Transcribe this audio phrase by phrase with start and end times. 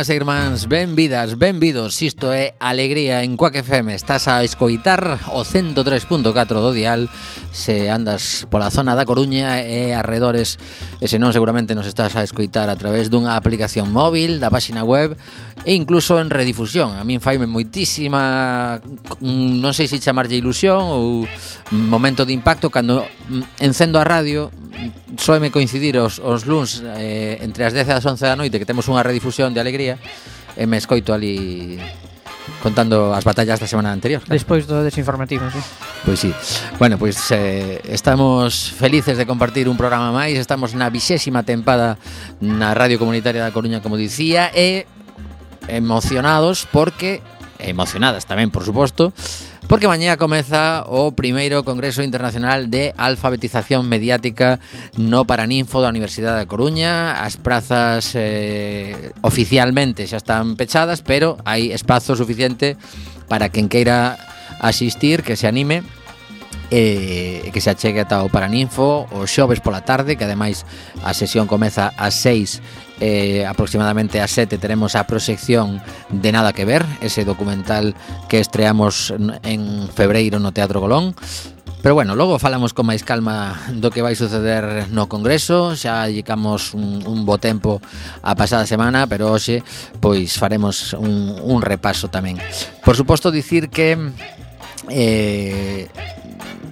[0.00, 2.00] irmás e irmáns, benvidas, benvidos.
[2.00, 6.24] Isto é Alegría en Coac FM Estás a escoitar o 103.4
[6.56, 7.12] do dial.
[7.52, 10.56] Se andas pola zona da Coruña e arredores
[11.04, 14.88] E se non seguramente nos estás a escoitar a través dunha aplicación móvil Da páxina
[14.88, 15.20] web
[15.68, 16.96] E incluso en redifusión.
[16.96, 18.80] A min faime moitísima
[19.20, 21.28] Non sei se chamarlle ilusión ou
[21.76, 23.04] momento de impacto Cando
[23.60, 24.48] encendo a radio
[25.16, 28.68] soeme coincidir os, os luns eh, entre as 10 e as 11 da noite que
[28.68, 30.00] temos unha redifusión de alegría
[30.56, 31.78] e me escoito ali
[32.62, 34.20] contando as batallas da semana anterior.
[34.20, 34.34] Claro.
[34.34, 35.60] Despois do desinformativo, sí.
[36.04, 36.30] Pois sí.
[36.78, 41.96] Bueno, pois eh, estamos felices de compartir un programa máis, estamos na vixésima tempada
[42.42, 44.84] na Radio Comunitaria da Coruña, como dicía, e
[45.68, 47.22] emocionados porque,
[47.60, 49.14] emocionadas tamén, por suposto,
[49.70, 54.58] porque mañá comeza o primeiro Congreso Internacional de Alfabetización Mediática
[54.98, 57.22] no Paraninfo da Universidade da Coruña.
[57.22, 62.74] As prazas eh, oficialmente xa están pechadas, pero hai espazo suficiente
[63.30, 64.18] para quen queira
[64.58, 65.86] asistir, que se anime
[66.74, 70.66] eh, que se achegue ata o Paraninfo o xoves pola tarde, que ademais
[71.06, 76.64] a sesión comeza ás 6 eh, aproximadamente a 7 teremos a proxección de Nada que
[76.64, 77.96] ver, ese documental
[78.28, 79.12] que estreamos
[79.42, 81.16] en febreiro no Teatro Colón.
[81.82, 86.76] Pero bueno, logo falamos con máis calma do que vai suceder no Congreso Xa llegamos
[86.76, 87.80] un, un bo tempo
[88.20, 89.64] a pasada semana Pero hoxe,
[89.96, 92.36] pois, faremos un, un repaso tamén
[92.84, 93.96] Por suposto, dicir que
[94.92, 95.88] eh,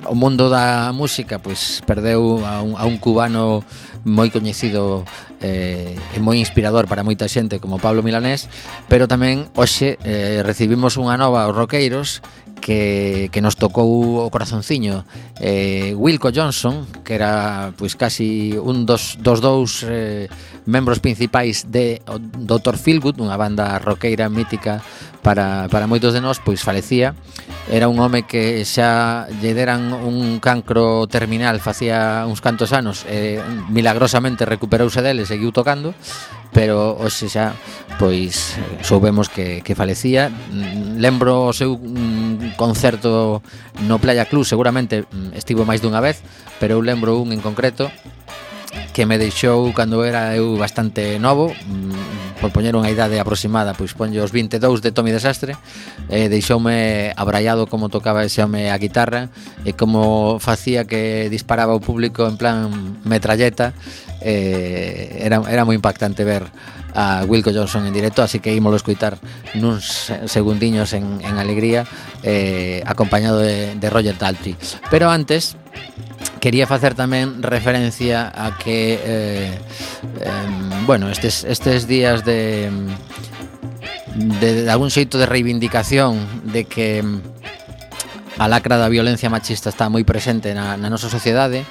[0.04, 3.64] o mundo da música pois perdeu a un, a un cubano
[4.08, 5.04] moi coñecido
[5.44, 8.48] eh, e moi inspirador para moita xente como Pablo Milanés,
[8.88, 12.24] pero tamén hoxe eh, recibimos unha nova aos Roqueiros
[12.58, 15.06] que, que nos tocou o corazonciño
[15.40, 20.26] eh, Wilco Johnson que era pois casi un dos, dos dous eh,
[20.66, 22.76] membros principais de o, Dr.
[22.76, 24.82] Philgood unha banda roqueira mítica
[25.22, 27.14] para, para moitos de nós pois falecía
[27.70, 33.44] Era un home que xa lle deran un cancro terminal facía uns cantos anos e
[33.68, 35.92] milagrosamente recuperouse dele, seguiu tocando
[36.48, 37.52] pero hoxe xa
[38.00, 40.32] pois soubemos que, que falecía.
[40.96, 43.44] Lembro o seu un concerto
[43.84, 46.24] no Playa Club seguramente mm, estivo máis dunha vez
[46.56, 47.92] pero eu lembro un en concreto
[48.96, 53.92] que me deixou cando era eu bastante novo mm, por poñer unha idade aproximada, pois
[53.94, 55.58] ponlle os 22 de Tommy Desastre,
[56.08, 59.28] eh, deixoume abraiado como tocaba ese home a guitarra
[59.66, 62.56] e como facía que disparaba o público en plan
[63.02, 63.74] metralleta,
[64.22, 66.46] eh, era, era moi impactante ver
[66.94, 69.18] a Wilco Johnson en directo, así que ímolo escoitar
[69.54, 71.86] nuns segundiños en, en alegría,
[72.22, 74.56] eh, acompañado de, de Roger Daltrey.
[74.90, 75.54] Pero antes,
[76.40, 79.52] Quería facer tamén referencia a que eh,
[80.22, 80.48] eh,
[80.86, 82.70] bueno, estes estes días de
[84.14, 86.18] de, de algún xeito de reivindicación
[86.50, 87.02] de que
[88.38, 91.66] a lacra da violencia machista está moi presente na, na nosa sociedade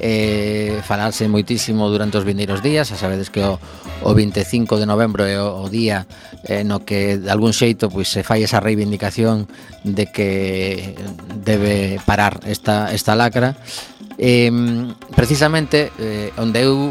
[0.00, 3.60] eh, falarse moitísimo durante os vindeiros días a sabedes que o,
[4.00, 6.08] o 25 de novembro é o, o día
[6.48, 9.44] eh, no que de algún xeito pois, se fai esa reivindicación
[9.84, 10.96] de que
[11.44, 13.52] debe parar esta, esta lacra
[14.18, 14.50] Eh,
[15.14, 16.88] precisamente eh, onde eu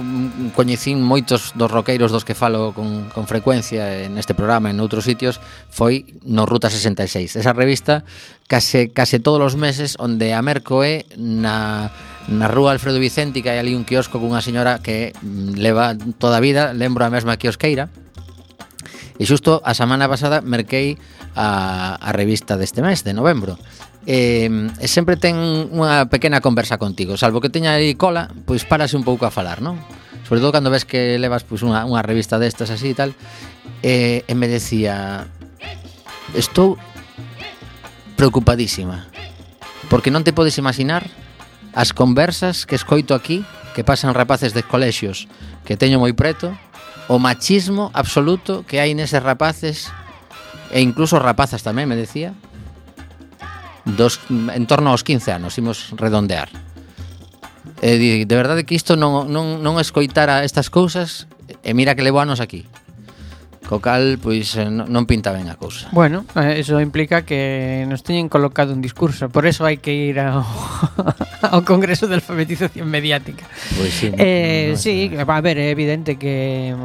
[0.54, 5.10] coñecín moitos dos roqueiros dos que falo con, con frecuencia neste programa e en outros
[5.10, 5.42] sitios
[5.74, 8.06] foi no Ruta 66 esa revista
[8.46, 11.90] case, case todos os meses onde a Merco é na,
[12.30, 16.38] na rúa Alfredo Vicente que hai ali un quiosco cunha señora que mm, leva toda
[16.38, 17.90] a vida lembro a mesma quiosqueira
[19.16, 21.00] E xusto a semana pasada merquei
[21.40, 23.56] a, a revista deste mes, de novembro
[24.06, 25.36] eh, e sempre ten
[25.74, 29.62] unha pequena conversa contigo, salvo que teña aí cola, pois parase un pouco a falar,
[29.62, 29.82] non?
[30.26, 33.12] Sobre todo cando ves que levas pois, unha, unha revista destas así e tal,
[33.82, 35.26] eh, e me decía,
[36.38, 36.78] estou
[38.18, 39.10] preocupadísima,
[39.90, 41.10] porque non te podes imaginar
[41.74, 43.42] as conversas que escoito aquí
[43.76, 45.28] que pasan rapaces de colexios
[45.68, 46.54] que teño moi preto,
[47.10, 49.90] o machismo absoluto que hai neses rapaces
[50.74, 52.34] e incluso rapazas tamén, me decía,
[53.86, 56.50] dos, en torno aos 15 anos, imos redondear.
[57.86, 61.30] E de verdade que isto non, non, non escoitara estas cousas
[61.62, 62.66] e mira que levo anos aquí.
[63.66, 65.90] Co cal, pois, eh, non pinta ben a cousa.
[65.90, 69.30] Bueno, eh, eso implica que nos teñen colocado un discurso.
[69.34, 70.46] Por eso hai que ir ao,
[71.54, 73.50] ao Congreso de Alfabetización Mediática.
[73.74, 74.14] Pois sí.
[74.14, 76.78] Eh, no, no sí, a ver, é evidente que...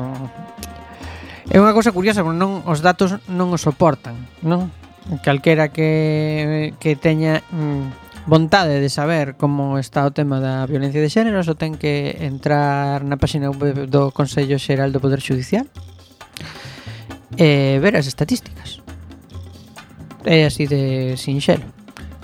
[1.52, 4.72] É unha cousa curiosa, porque non, os datos non os soportan, non?
[5.18, 11.10] calquera que, que teña mm, vontade de saber como está o tema da violencia de
[11.10, 15.66] xénero só ten que entrar na páxina web do Consello Xeral do Poder Judicial
[17.34, 18.82] e ver as estatísticas.
[20.24, 21.64] É así de sinxelo.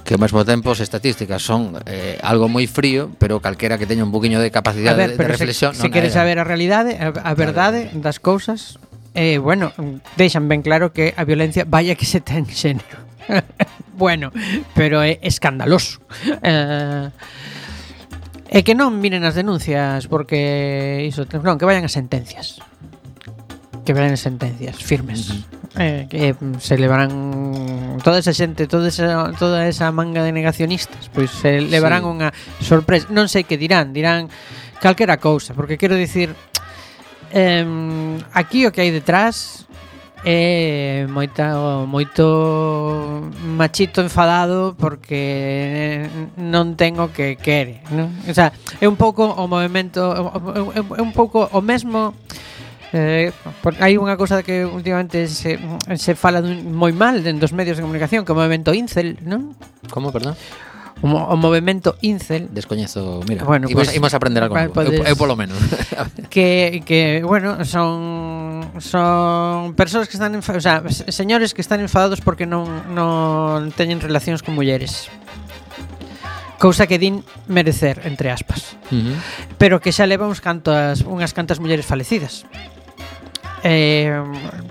[0.07, 4.07] Que ao mesmo tempo as estatísticas son eh, algo moi frío, pero calquera que teña
[4.07, 5.75] un buquiño de capacidade a ver, de, de reflexión...
[5.75, 8.79] Se, non se quere saber a realidade, a, a verdade das cousas,
[9.17, 9.73] eh, bueno,
[10.21, 13.01] deixan ben claro que a violencia vaya que se ten xénero.
[13.97, 14.31] bueno,
[14.77, 15.99] pero é escandaloso.
[16.45, 17.09] Eh,
[18.47, 22.63] e que non miren as denuncias porque iso, non, que vayan as sentencias.
[23.83, 25.33] Que vayan as sentencias firmes.
[25.33, 25.57] Uh -huh.
[25.77, 31.13] Eh, que eh, se levarán toda esa xente, toda esa, toda esa manga de negacionistas,
[31.13, 32.09] pois se levarán sí.
[32.09, 32.29] unha
[32.65, 33.13] sorpresa.
[33.13, 34.33] Non sei que dirán, dirán
[34.81, 36.33] calquera cousa, porque quero dicir
[37.33, 37.67] Eh,
[38.33, 39.67] aquí o que hai detrás
[40.27, 48.11] é moita, moito machito enfadado porque non ten o que quere non?
[48.27, 48.51] O sea,
[48.83, 52.15] é un pouco o movemento é un pouco o mesmo
[52.95, 53.35] Eh,
[53.83, 55.59] hai unha cousa que últimamente se,
[55.99, 59.19] se fala dun, moi mal en dos medios de comunicación que é o movimento incel,
[59.27, 59.59] non?
[59.91, 60.39] Como, perdón?
[61.03, 65.05] o, o movimento incel Descoñezo, mira, bueno, imos, pues, imos aprender algo novo podes, eu,
[65.05, 65.59] eu polo menos
[66.33, 72.49] que, que, bueno, son son persoas que están o sea, señores que están enfadados porque
[72.49, 75.13] non, non teñen relacións con mulleres
[76.59, 78.77] cousa que din merecer, entre aspas.
[78.91, 79.17] Uh -huh.
[79.61, 82.49] Pero que xa leva uns cantas, unhas cantas mulleres falecidas
[83.67, 84.23] eh,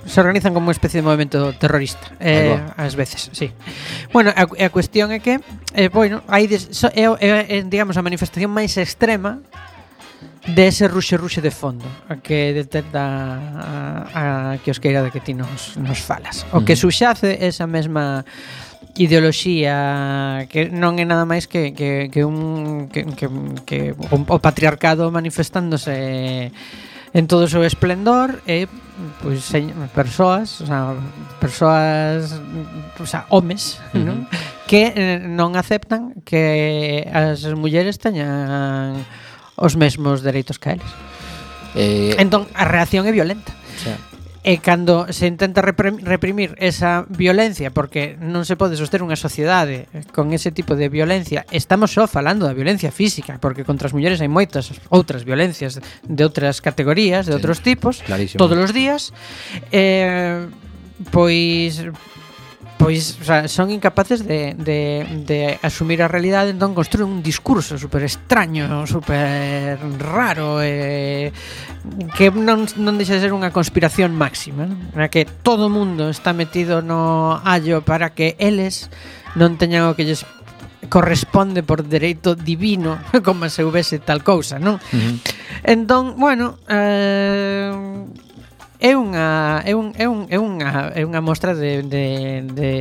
[0.08, 3.52] se organizan como unha especie de movimento terrorista eh, ás veces, sí.
[4.16, 5.44] Bueno, a, a cuestión é que
[5.75, 9.44] eh, bueno, hai des, so, é, é, é, digamos a manifestación máis extrema
[10.48, 15.36] de ese ruxe ruxe de fondo a que detecta a, a quiosqueira de que ti
[15.36, 16.48] nos, nos falas.
[16.56, 18.24] O que suxace esa mesma
[18.96, 23.28] ideoloxía que non é nada máis que, que, que un que, que,
[23.68, 26.56] que o, o patriarcado manifestándose
[27.15, 28.67] en todo o seu esplendor e
[29.24, 29.48] pois
[29.95, 30.91] persoas, o sea,
[31.39, 32.36] persoas,
[33.00, 34.03] o sea, homes, uh -huh.
[34.03, 34.17] non?
[34.67, 39.00] que eh, non aceptan que as mulleres teñan
[39.55, 40.91] os mesmos dereitos que eles.
[41.79, 42.19] Eh...
[42.19, 43.55] Entón, a reacción é violenta.
[43.55, 43.95] O sea.
[44.46, 50.38] E cando se intenta reprimir esa violencia porque non se pode soster unha sociedade con
[50.38, 54.30] ese tipo de violencia, estamos só falando da violencia física, porque contra as mulleres hai
[54.30, 58.38] moitas outras violencias de outras categorías, de outros tipos, clarísimo.
[58.38, 59.10] todos os días.
[59.74, 60.46] Eh,
[61.10, 61.82] pois
[62.77, 67.79] pois o sea, son incapaces de, de, de asumir a realidade entón construen un discurso
[67.79, 71.32] super extraño super raro eh,
[72.20, 74.91] que non, non deixa de ser unha conspiración máxima non?
[74.91, 78.91] na que todo o mundo está metido no allo para que eles
[79.39, 80.27] non teñan o que lles
[80.88, 84.77] corresponde por dereito divino como se houvese tal cousa, non?
[84.77, 85.15] Uh -huh.
[85.63, 87.74] Entón, bueno, eh,
[89.15, 92.72] unha é un é un é unha é unha mostra de de de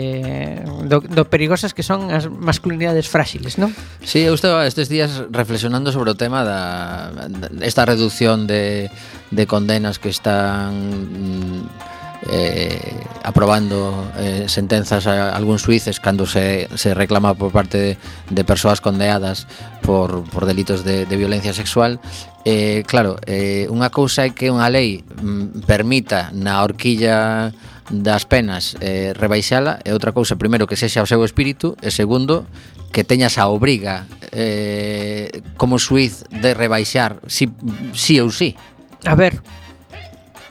[0.90, 3.70] do, do perigosas que son as masculinidades fráxiles, non?
[4.02, 8.90] Si, sí, eu estaba estes días reflexionando sobre o tema da, da esta reducción de
[9.30, 11.93] de condenas que están mm,
[12.30, 17.92] eh, aprobando eh, sentenzas a algúns suíces cando se, se reclama por parte de,
[18.30, 19.46] de persoas condeadas
[19.82, 22.00] por, por delitos de, de violencia sexual.
[22.44, 27.52] Eh, claro, eh, unha cousa é que unha lei mm, permita na horquilla
[27.92, 32.48] das penas eh, rebaixala e outra cousa, primeiro, que sexa o seu espírito e segundo,
[32.92, 37.52] que teñas a obriga eh, como suiz de rebaixar si,
[37.92, 38.56] si ou si.
[39.04, 39.40] A ver,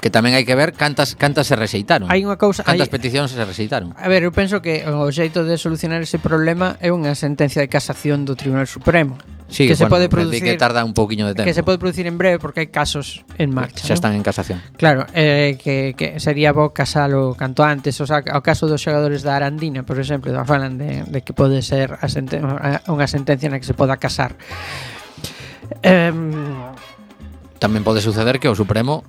[0.03, 2.12] Que tamén hai que ver cantas cantas se rexeitaron.
[2.12, 3.95] Hai unha cousa, cantas peticións se rexeitaron.
[3.95, 7.72] A ver, eu penso que o xeito de solucionar ese problema é unha sentencia de
[7.72, 9.15] casación do Tribunal Supremo.
[9.48, 11.48] Sí, que bueno, se pode producir que tarda un poquinho de tempo.
[11.48, 13.88] Que se pode producir en breve porque hai casos en marcha.
[13.88, 14.19] Xa están ¿no?
[14.19, 14.60] en casación.
[14.75, 19.24] Claro, eh, que, que sería bo casalo canto antes, o sea, o caso dos xogadores
[19.24, 23.55] da Arandina, por exemplo, falan de, de que pode ser a senten unha sentencia na
[23.55, 24.36] que se poda casar.
[25.79, 26.12] Eh,
[27.63, 29.07] Tamén pode suceder que o Supremo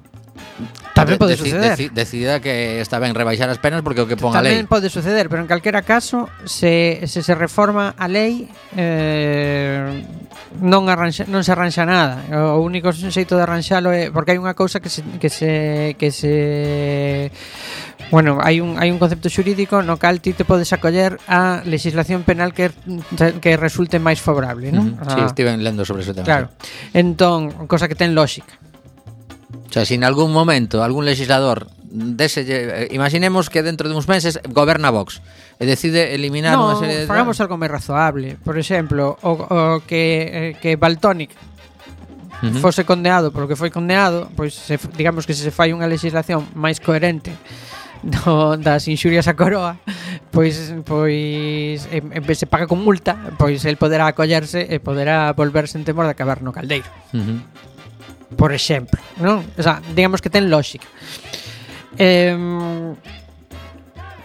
[0.94, 1.74] Tamén pode deci, suceder.
[1.74, 4.54] Deci, decidida que está ben rebaixar as penas porque o que pon a lei.
[4.54, 8.46] Tamén pode suceder, pero en calquera caso, se, se se reforma a lei,
[8.78, 10.06] eh,
[10.62, 12.22] non arranxa, non se arranxa nada.
[12.54, 16.14] O único xeito de arranxalo é porque hai unha cousa que se, que se que
[16.14, 17.34] se
[18.14, 22.22] Bueno, hai un hai un concepto xurídico no cal ti te podes acoller a legislación
[22.22, 22.70] penal que
[23.42, 24.94] que resulte máis favorable, non?
[24.94, 25.10] Mm -hmm.
[25.10, 25.14] ah.
[25.18, 26.22] Sí, estive lendo sobre ese tema.
[26.22, 26.46] Claro.
[26.94, 28.54] Entón, cosa que ten lógica.
[29.68, 34.40] O sea, si en algún momento algún legislador dese, imaginemos que dentro de uns meses
[34.50, 35.22] goberna Vox
[35.58, 37.06] e decide eliminar no, unha serie de...
[37.06, 38.34] Fagamos algo máis razoable.
[38.42, 41.30] Por exemplo, o, o que, eh, que Baltónic
[42.60, 46.44] fose condenado polo que foi condenado, pois se, digamos que se se fai unha legislación
[46.52, 47.32] máis coherente
[48.04, 49.80] do, das inxurias a coroa
[50.28, 55.32] pois pois en, en vez se paga con multa pois el poderá acollerse e poderá
[55.32, 56.84] volverse en temor de acabar no caldeiro
[57.16, 57.38] uh -huh
[58.36, 59.42] por exemplo, non?
[59.56, 60.86] O sea, digamos que ten lógica.
[61.98, 62.34] Eh,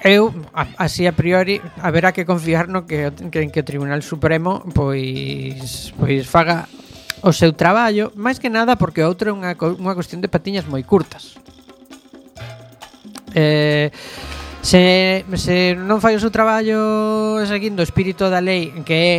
[0.04, 0.32] eu
[0.80, 6.24] así a priori haberá que confiar no que que, que o Tribunal Supremo pois pois
[6.24, 6.72] faga
[7.20, 10.64] o seu traballo, máis que nada porque o outro é unha unha cuestión de patiñas
[10.72, 11.36] moi curtas.
[13.36, 13.92] Eh
[14.64, 19.16] se se non fai o seu traballo seguindo o espírito da lei que é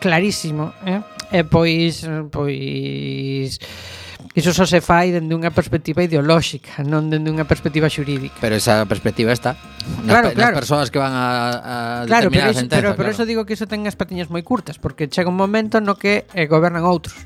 [0.00, 1.00] clarísimo, eh?
[1.32, 3.60] eh pois pois
[4.30, 8.38] Iso só se fai dende unha perspectiva ideolóxica, non dende unha perspectiva xurídica.
[8.38, 9.58] Pero esa perspectiva está
[10.06, 10.54] nas, claro, pe claro.
[10.54, 12.78] nas persoas que van a, a claro, determinar pero, a sentenza.
[12.78, 13.14] Pero, pero claro.
[13.18, 16.30] eso digo que iso ten as patiñas moi curtas, porque chega un momento no que
[16.30, 17.18] eh, gobernan outros.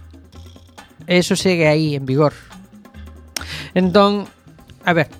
[1.04, 2.32] Eso segue aí en vigor.
[3.76, 4.24] Entón,
[4.88, 5.12] a ver,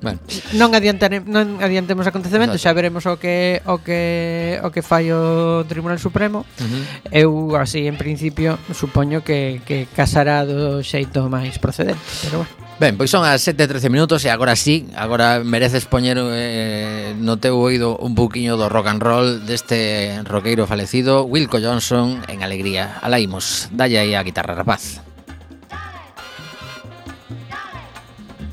[0.00, 0.18] Bueno.
[0.56, 2.72] Non adiantare, non adiantemos acontecementos, Exacto.
[2.72, 6.48] xa veremos o que o que o que fai o Tribunal Supremo.
[6.56, 6.82] Uh -huh.
[7.12, 12.64] Eu así en principio supoño que que casará do xeito máis procedente, pero bueno.
[12.80, 17.54] Ben, pois son as 7:13 minutos e agora sí, agora mereces poñer eh, no teu
[17.60, 22.98] oído un buquiño do rock and roll deste roqueiro falecido, Wilco Johnson, en alegría.
[22.98, 25.04] Alaimos, dalle aí a guitarra, rapaz.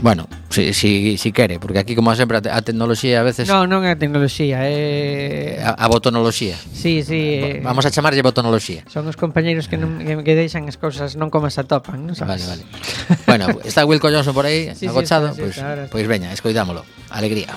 [0.01, 3.85] Bueno, si, si, si quere, porque aquí como sempre a tecnoloxía a veces Non, non
[3.85, 6.57] é a tecnoloxía, é a, a botonoloxía.
[6.73, 7.37] Sí, sí.
[7.37, 7.61] Eh.
[7.61, 8.81] Vamos a chamarlle botonoloxía.
[8.89, 12.17] Son os compañeiros que non que, que deixan as cousas non como se atopan, non
[12.17, 12.49] sabes?
[12.49, 13.21] Vale, vale.
[13.29, 16.05] bueno, está Wilco Johnson por aí, sí, agochado, sí, está, sí, pois pues, pois pues
[16.09, 16.81] veña, escoitámolo.
[17.13, 17.53] Alegría.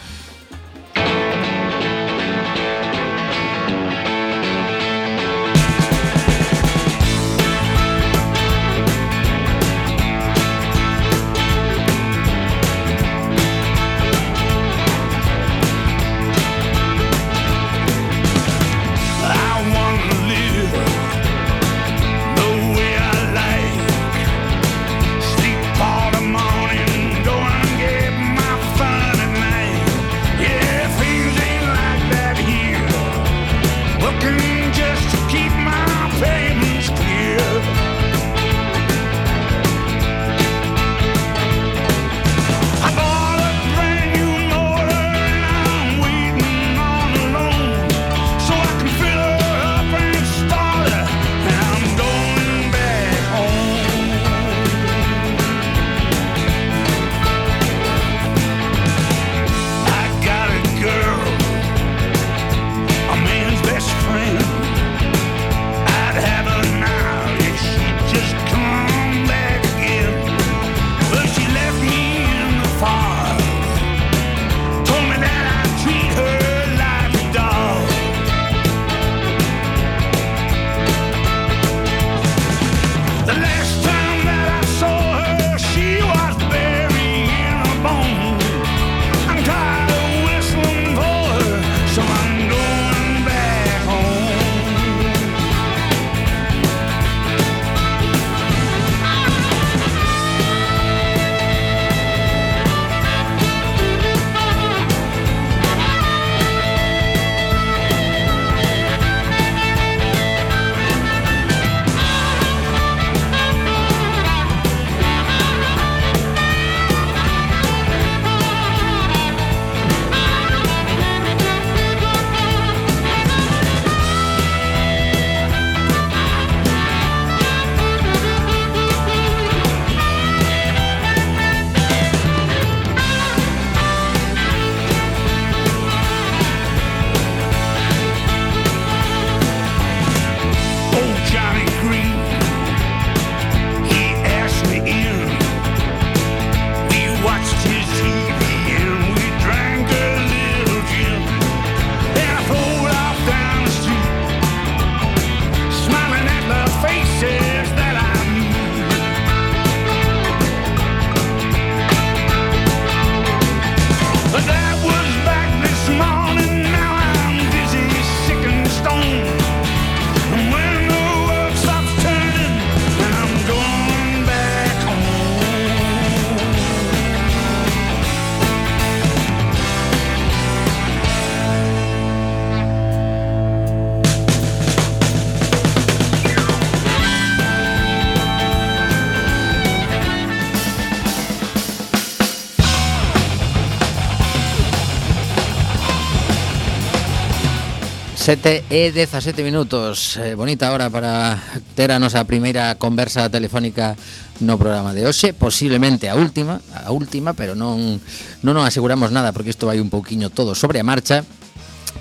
[198.25, 200.17] 7 e 17 minutos.
[200.17, 201.37] Eh, Bonita hora para
[201.77, 204.01] ter a nosa primeira conversa telefónica
[204.41, 208.01] no programa de hoxe Posiblemente a última, a última pero non,
[208.41, 211.21] non nos aseguramos nada Porque isto vai un pouquiño todo sobre a marcha.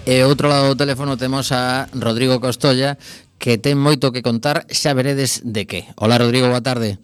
[0.08, 2.96] E outro lado do teléfono temos a Rodrigo Costolla
[3.36, 5.92] Que ten moito que contar, xa veredes de que.
[6.00, 7.04] Hola Rodrigo, boa tarde.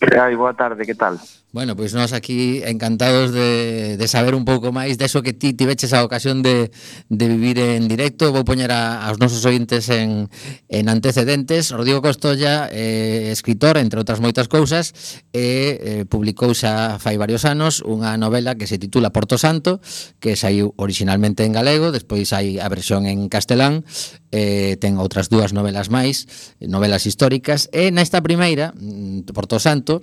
[0.00, 1.20] Hai, boa tarde, que tal?
[1.54, 5.94] Bueno, pois nós aquí encantados de, de saber un pouco máis deso que ti tiveches
[5.94, 6.74] a ocasión de,
[7.06, 8.34] de vivir en directo.
[8.34, 10.26] Vou poñer a, aos nosos ointes en,
[10.66, 11.70] en antecedentes.
[11.70, 17.86] Rodrigo Costolla, eh, escritor, entre outras moitas cousas, e eh, publicou xa fai varios anos
[17.86, 19.78] unha novela que se titula Porto Santo,
[20.18, 23.86] que saiu originalmente en galego, despois hai a versión en castelán,
[24.34, 26.26] eh, ten outras dúas novelas máis,
[26.58, 30.02] novelas históricas, e nesta primeira, mm, Porto Santo,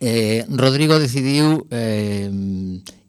[0.00, 2.32] eh, Rodrigo decidiu eh,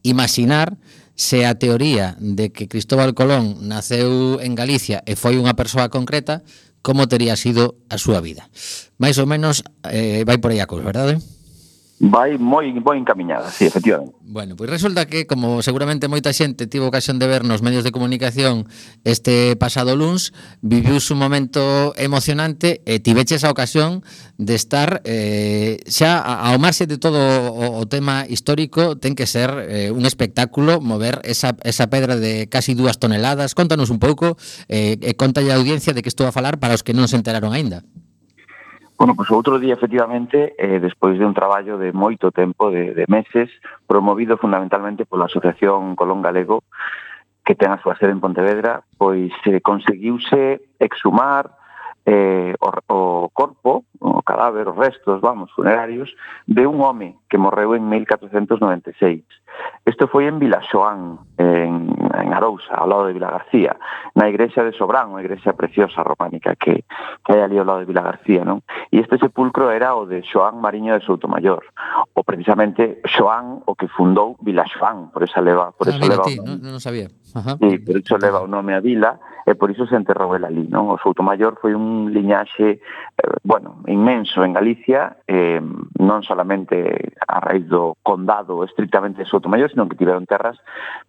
[0.04, 0.78] imaginar
[1.16, 6.44] se a teoría de que Cristóbal Colón naceu en Galicia e foi unha persoa concreta,
[6.82, 8.50] como tería sido a súa vida.
[8.98, 11.22] Mais ou menos eh, vai por aí a cousa, verdade?
[12.02, 14.18] Vai moi moi encaminhada, sí, efectivamente.
[14.26, 17.94] Bueno, pois resulta que, como seguramente moita xente tivo ocasión de ver nos medios de
[17.94, 18.66] comunicación
[19.06, 20.34] este pasado luns,
[20.66, 24.02] viviu un momento emocionante e tiveches a ocasión
[24.42, 27.22] de estar eh, xa ao marxe de todo
[27.54, 32.50] o, o tema histórico, ten que ser eh, un espectáculo mover esa, esa pedra de
[32.50, 33.54] casi dúas toneladas.
[33.54, 34.42] Contanos un pouco
[34.74, 37.14] eh, e contalle a audiencia de que estou a falar para os que non se
[37.14, 37.86] enteraron aínda.
[39.02, 43.10] Bueno, pois outro día efectivamente, eh, despois de un traballo de moito tempo, de, de
[43.10, 43.50] meses,
[43.90, 46.62] promovido fundamentalmente pola Asociación Colón Galego,
[47.42, 51.50] que ten a súa sede en Pontevedra, pois eh, conseguiuse exhumar
[52.06, 53.00] eh, o, o
[53.34, 56.14] corpo, o cadáver, os restos, vamos, funerarios,
[56.46, 59.26] de un home que morreu en 1496.
[59.90, 61.26] Isto foi en Vilaxoán,
[62.14, 63.76] en Arousa, ao lado de Vila García,
[64.16, 66.84] na igrexa de Sobrán, unha igrexa preciosa románica que,
[67.24, 68.64] que hai ali ao lado de Vila García, non?
[68.92, 71.64] E este sepulcro era o de Xoán Mariño de Soutomayor,
[72.14, 76.24] o precisamente Xoán o que fundou Vila Xoán, por esa leva, por ah, eso leva,
[76.28, 77.08] ti, non, non sabía.
[77.32, 77.56] Ajá.
[77.56, 79.16] Sí, por iso leva o nome a vila
[79.52, 80.88] e por iso se enterrou el ali, non?
[80.88, 85.60] O Soutomayor foi un liñaxe, eh, bueno, inmenso en Galicia, eh,
[86.00, 90.56] non solamente a raíz do condado estrictamente de Soutomayor, sino que tiveron terras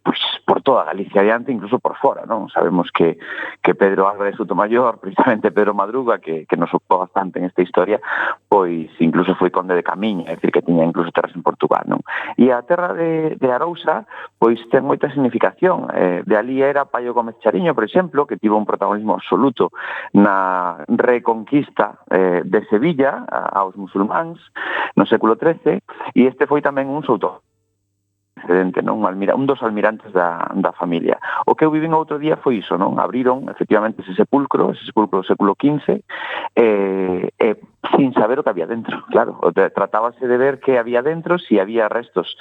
[0.02, 2.50] pois, por toda Galicia adiante, incluso por fora, non?
[2.50, 3.14] Sabemos que,
[3.62, 8.02] que Pedro Álvarez Soutomayor, precisamente Pedro Madruga, que, que nos ocupou bastante en esta historia,
[8.50, 12.02] pois incluso foi conde de Camiña, é dicir, que tiña incluso terras en Portugal, non?
[12.34, 14.02] E a terra de, de Arousa,
[14.42, 15.86] pois ten moita significación.
[15.94, 19.68] Eh, de ali era Paio Gómez Chariño, por exemplo, que tivo un protagonismo absoluto
[20.16, 24.40] na reconquista eh, de Sevilla aos musulmáns
[24.96, 25.84] no século XIII
[26.16, 27.44] e este foi tamén un souto
[28.32, 29.04] precedente, non?
[29.04, 31.20] Un, almira, un dos almirantes da, da familia.
[31.46, 32.98] O que eu vivín outro día foi iso, non?
[32.98, 36.02] Abriron, efectivamente, ese sepulcro, ese sepulcro do século XV, e,
[36.56, 37.56] eh, e eh,
[37.96, 39.40] sin saber o que había dentro, claro.
[39.74, 42.36] Tratábase de ver que había dentro, si había restos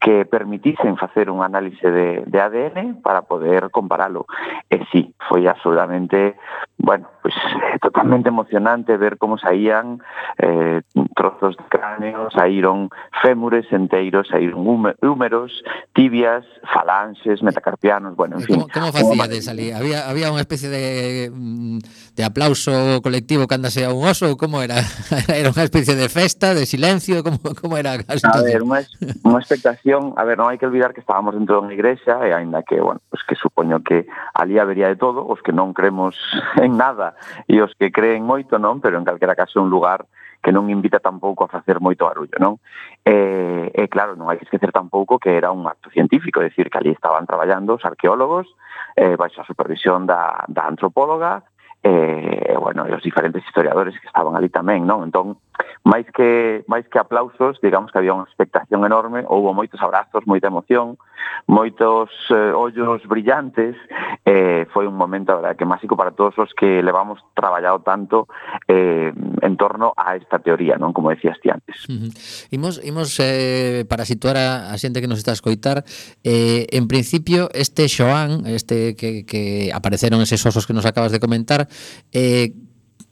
[0.00, 4.26] que permitisen facer un análise de, de ADN para poder comparalo.
[4.70, 6.38] E sí, foi absolutamente,
[6.78, 7.34] bueno, pues
[7.82, 9.98] totalmente emocionante ver como saían
[10.38, 10.82] eh,
[11.16, 12.90] trozos de cráneo, saíron
[13.22, 14.62] fémures enteiros, saíron
[15.02, 18.64] húmeros, tibias, falanges, metacarpianos, bueno, en fin.
[18.72, 19.74] Como facía de salir?
[19.74, 24.38] Había, había unha especie de, mm, de aplauso colectivo cando se a un oso ou
[24.38, 24.75] como era?
[25.32, 28.02] era unha especie de festa, de silencio, como, como era a?
[28.04, 28.84] A ver, unha,
[29.24, 32.60] unha expectación, a ver, non hai que olvidar que estábamos dentro dunha igrexa e aínda
[32.62, 34.04] que, bueno, pues que supoño que
[34.36, 36.16] ali habería de todo, os que non cremos
[36.64, 37.16] en nada
[37.48, 40.04] e os que creen moito, non, pero en calquera caso un lugar
[40.44, 42.62] que non invita tampouco a facer moito barullo, non?
[43.02, 46.70] E, e claro, non hai que esquecer tampouco que era un acto científico, é dicir,
[46.70, 48.46] que ali estaban traballando os arqueólogos
[48.94, 51.42] eh, baixo a supervisión da, da antropóloga
[51.86, 55.06] eh, bueno, e os diferentes historiadores que estaban ali tamén, non?
[55.06, 55.38] Entón,
[55.86, 60.50] máis que máis que aplausos, digamos que había unha expectación enorme, houbo moitos abrazos, moita
[60.50, 60.98] emoción,
[61.46, 63.78] moitos eh, ollos brillantes,
[64.26, 68.26] eh, foi un momento a verdade, que máxico para todos os que levamos traballado tanto
[68.66, 71.86] eh, en torno a esta teoría, non como decías ti antes.
[71.86, 72.10] Uh -huh.
[72.50, 75.86] Imos, imos eh, para situar a, a xente que nos está a escoitar,
[76.26, 81.22] eh, en principio este Xoán, este que, que apareceron eses osos que nos acabas de
[81.22, 81.70] comentar,
[82.10, 82.65] eh,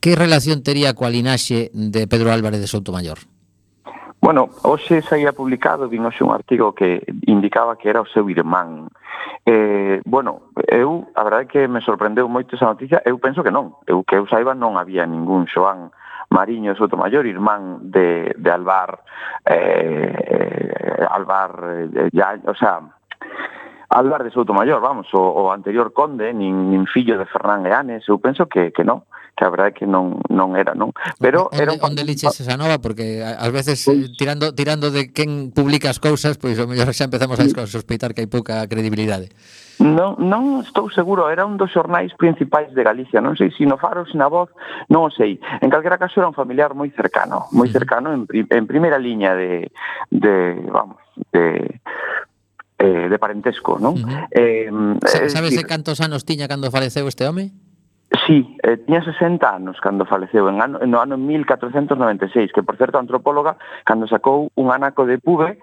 [0.04, 3.24] que relación tería coa linaxe de Pedro Álvarez de Soutomayor?
[4.20, 8.92] Bueno, hoxe saía publicado, vin hoxe un artigo que indicaba que era o seu irmán.
[9.48, 13.80] Eh, bueno, eu, a verdade que me sorprendeu moito esa noticia, eu penso que non.
[13.88, 15.88] Eu que eu saiba non había ningún Xoán
[16.28, 19.00] Mariño de Sotomayor, irmán de, de Alvar,
[19.48, 22.84] eh, Alvar, eh, ya, o sea,
[23.88, 28.04] Alvar de Soutomayor, vamos, o, o anterior conde, nin, nin fillo de Fernán e Anes,
[28.04, 30.94] eu penso que, que non que a verdade que non non era, non.
[31.18, 35.10] Pero onde, era un onde liches esa nova porque ás veces pues, tirando tirando de
[35.10, 38.62] quen publica as cousas, pois pues, o mellor xa empezamos a sospeitar que hai pouca
[38.70, 39.34] credibilidade.
[39.82, 43.74] Non, non estou seguro, era un dos xornais principais de Galicia, non sei se no
[43.74, 44.54] Faro, se na Voz,
[44.86, 45.42] non o sei.
[45.58, 49.34] En calquera caso era un familiar moi cercano, moi cercano en, pri, en primeira liña
[49.34, 49.74] de,
[50.14, 51.02] de vamos,
[51.34, 51.82] de,
[52.78, 53.98] eh, de parentesco, non?
[53.98, 54.94] Uh eh, -huh.
[55.02, 57.63] eh, sabes decir, cantos anos tiña cando faleceu este home?
[58.26, 62.98] Sí, eh, tiña 60 anos cando faleceu, en ano, no ano 1496, que por certo
[62.98, 65.58] a antropóloga, cando sacou un anaco de pube,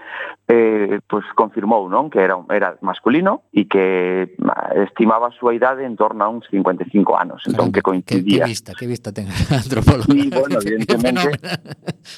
[0.48, 4.36] eh, pues confirmou non que era, era masculino e que
[4.84, 8.44] estimaba a súa idade en torno a uns 55 anos, entón claro, que coincidía.
[8.44, 10.12] Que, que vista, que vista ten a antropóloga.
[10.12, 11.32] Sí, bueno, evidentemente,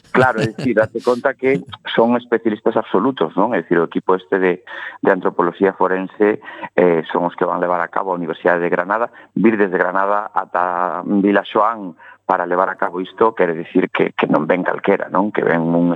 [0.10, 1.62] claro, é dicir, date conta que
[1.94, 3.54] son especialistas absolutos, non?
[3.54, 6.42] É dicir, o equipo este de, de antropoloxía forense
[6.74, 10.23] eh, son os que van levar a cabo a Universidade de Granada, vir desde Granada
[10.34, 15.36] ata Vilaxoán para levar a cabo isto quere dicir que, que non ven calquera, non?
[15.36, 15.92] Que ven un,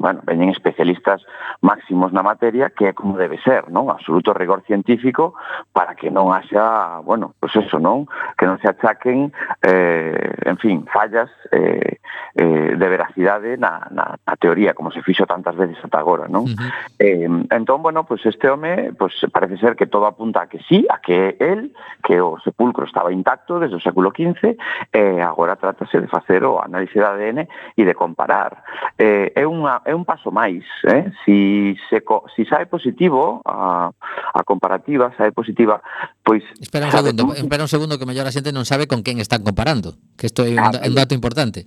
[0.00, 1.20] bueno, veñen especialistas
[1.60, 3.92] máximos na materia que é como debe ser, non?
[3.92, 5.36] Absoluto rigor científico
[5.76, 8.08] para que non haxa, bueno, pois pues eso, non?
[8.40, 10.16] Que non se achaquen, eh,
[10.48, 12.00] en fin, fallas eh,
[12.32, 16.48] eh, de veracidade na, na, na teoría, como se fixo tantas veces ata agora, non?
[16.48, 16.72] Uh -huh.
[17.04, 20.88] eh, entón, bueno, pues este home, pues parece ser que todo apunta a que sí,
[20.88, 24.56] a que él, que o sepulcro estaba intacto desde o século XV, e
[24.92, 27.38] eh, agora trátase de facer o análise de ADN
[27.74, 28.62] e de comparar.
[28.94, 30.62] Eh, é, unha, é un paso máis.
[30.86, 31.10] Eh?
[31.26, 31.98] Si, se,
[32.38, 35.82] si sae positivo a, a comparativa, sae positiva,
[36.22, 36.46] pois...
[36.62, 37.32] Espera un segundo, tú...
[37.34, 40.46] espera un segundo que mellor a xente non sabe con quen están comparando, que isto
[40.46, 41.66] é un, ah, un dato importante.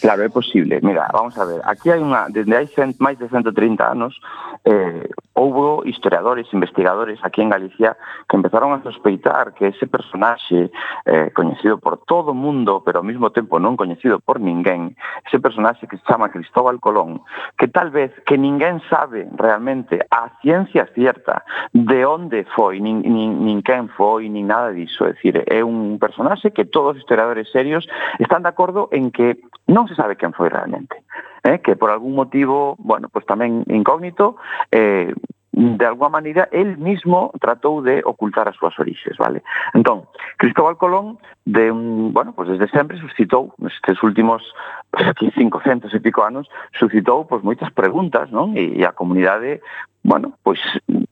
[0.00, 0.80] Claro, é posible.
[0.82, 4.16] Mira, vamos a ver, aquí hai unha, desde hai cent, máis de 130 anos,
[4.64, 5.04] eh,
[5.36, 7.96] houbo historiadores, investigadores aquí en Galicia
[8.28, 10.72] que empezaron a sospeitar que ese personaxe
[11.04, 14.96] eh, coñecido por todo o mundo, pero ao mesmo tempo non coñecido por ninguén,
[15.28, 17.20] ese personaxe que se chama Cristóbal Colón,
[17.60, 21.44] que tal vez que ninguén sabe realmente a ciencia cierta
[21.76, 25.04] de onde foi, nin, nin, nin quen foi, nin nada disso.
[25.04, 27.84] É dicir, é un personaxe que todos os historiadores serios
[28.16, 29.36] están de acordo en que
[29.68, 31.02] non se sabe quen foi realmente.
[31.42, 34.38] Eh, que por algún motivo, bueno, pues tamén incógnito,
[34.70, 35.10] eh,
[35.52, 39.42] de alguma maneira, el mismo tratou de ocultar as súas orixes, vale?
[39.74, 40.06] Entón,
[40.38, 44.46] Cristóbal Colón, de un, bueno, pues desde sempre suscitou, nestes últimos
[44.94, 46.46] pues, 500 e pico anos,
[46.78, 48.54] suscitou pues, moitas preguntas, non?
[48.54, 49.58] E, e a comunidade
[50.02, 50.60] bueno, pois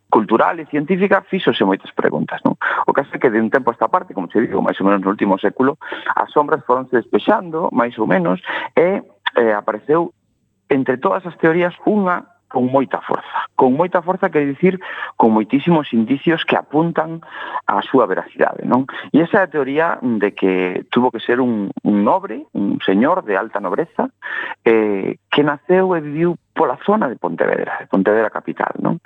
[0.09, 2.57] cultural e científica fíxose moitas preguntas, non?
[2.89, 4.89] O caso é que de un tempo a esta parte, como se digo, máis ou
[4.89, 5.77] menos no último século,
[6.17, 8.41] as sombras foronse despexando, máis ou menos,
[8.73, 9.05] e
[9.37, 10.17] eh, apareceu
[10.73, 13.47] entre todas as teorías unha con moita forza.
[13.55, 14.81] Con moita forza quer dicir
[15.17, 17.21] con moitísimos indicios que apuntan
[17.69, 18.89] á súa veracidade, non?
[19.13, 23.23] E esa é a teoría de que tuvo que ser un, un nobre, un señor
[23.29, 24.09] de alta nobreza,
[24.65, 28.99] eh, que naceu e viviu pola zona de Pontevedra, de Pontevedra capital, non?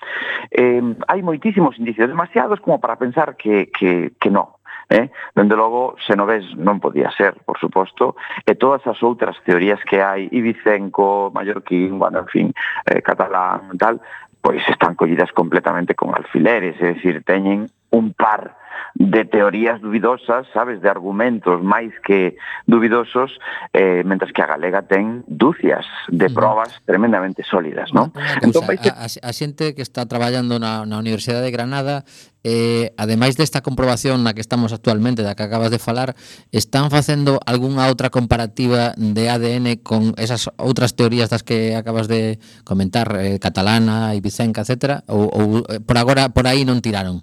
[0.49, 4.62] Eh, hai moitísimos indicios, demasiados como para pensar que, que, que non,
[4.93, 5.09] Eh?
[5.33, 8.13] Dende logo, Xenovés non podía ser, por suposto,
[8.45, 12.47] e todas as outras teorías que hai, Ibicenco, Mallorquín, bueno, en fin,
[12.85, 14.05] eh, catalán, tal,
[14.45, 18.61] pois están collidas completamente con alfileres, é dicir, teñen un par
[18.95, 23.33] de teorías dubidosas, sabes, de argumentos máis que dubidosos,
[23.73, 28.13] eh, mentras que a galega ten dúcias de probas tremendamente sólidas, non?
[28.45, 32.05] Entón, a, a, a xente que está traballando na, na Universidade de Granada
[32.45, 36.19] eh, ademais desta comprobación na que estamos actualmente, da que acabas de falar,
[36.51, 42.43] están facendo algunha outra comparativa de ADN con esas outras teorías das que acabas de
[42.67, 47.23] comentar, eh, catalana, ibicenca, etc., ou, ou eh, por agora por aí non tiraron?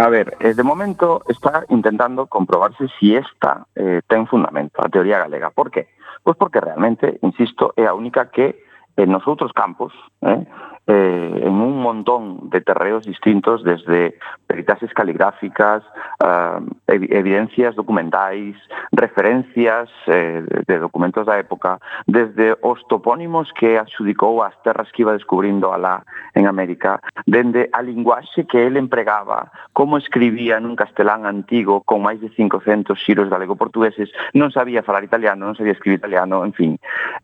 [0.00, 5.18] A ver, eh, de momento está intentando comprobarse si esta eh, ten fundamento, a teoría
[5.18, 5.50] galega.
[5.50, 5.92] Por qué?
[6.24, 8.64] Pois porque realmente, insisto, é a única que
[8.96, 9.92] en nos outros campos,
[10.24, 10.48] eh,
[10.90, 15.84] eh, en un montón de terreos distintos, desde peritases caligráficas,
[16.24, 18.56] eh, evidencias documentais,
[18.90, 25.14] referencias eh, de documentos da época, desde os topónimos que adxudicou as terras que iba
[25.14, 26.02] descubrindo alá
[26.34, 32.18] en América, dende a linguaxe que ele empregaba, como escribía nun castelán antigo con máis
[32.18, 36.72] de 500 xiros galego-portugueses, non sabía falar italiano, non sabía escribir italiano, en fin.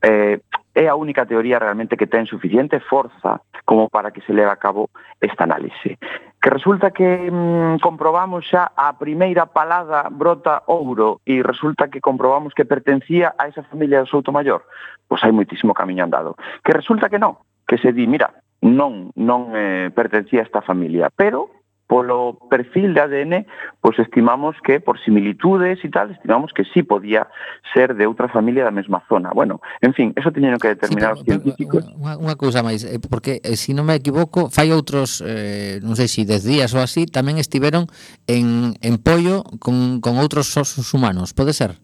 [0.07, 0.39] Eh,
[0.77, 4.57] é a única teoría realmente que ten suficiente forza como para que se leve a
[4.57, 4.91] cabo
[5.21, 5.99] esta análise.
[6.41, 12.55] Que resulta que mmm, comprobamos xa a primeira palada brota ouro e resulta que comprobamos
[12.55, 14.63] que pertencía a esa familia do Souto Mayor,
[15.09, 16.37] pois hai moitísimo camiño andado.
[16.63, 18.31] Que resulta que non, que se di, mira,
[18.63, 21.56] non non eh, pertencía a esta familia, pero
[21.87, 23.35] polo perfil de ADN,
[23.81, 27.31] pois estimamos que por similitudes e tal, estimamos que sí podía
[27.71, 29.31] ser de outra familia da mesma zona.
[29.31, 31.87] Bueno, en fin, eso teñen que determinar sí, pero, os científicos.
[31.95, 35.95] Unha, unha cousa máis, eh, porque se si non me equivoco, fai outros, eh, non
[35.95, 37.87] sei se si 10 días ou así, tamén estiveron
[38.27, 41.79] en, en pollo con, con outros osos humanos, pode ser?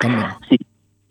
[0.00, 0.24] Tamén.
[0.48, 0.56] Sí,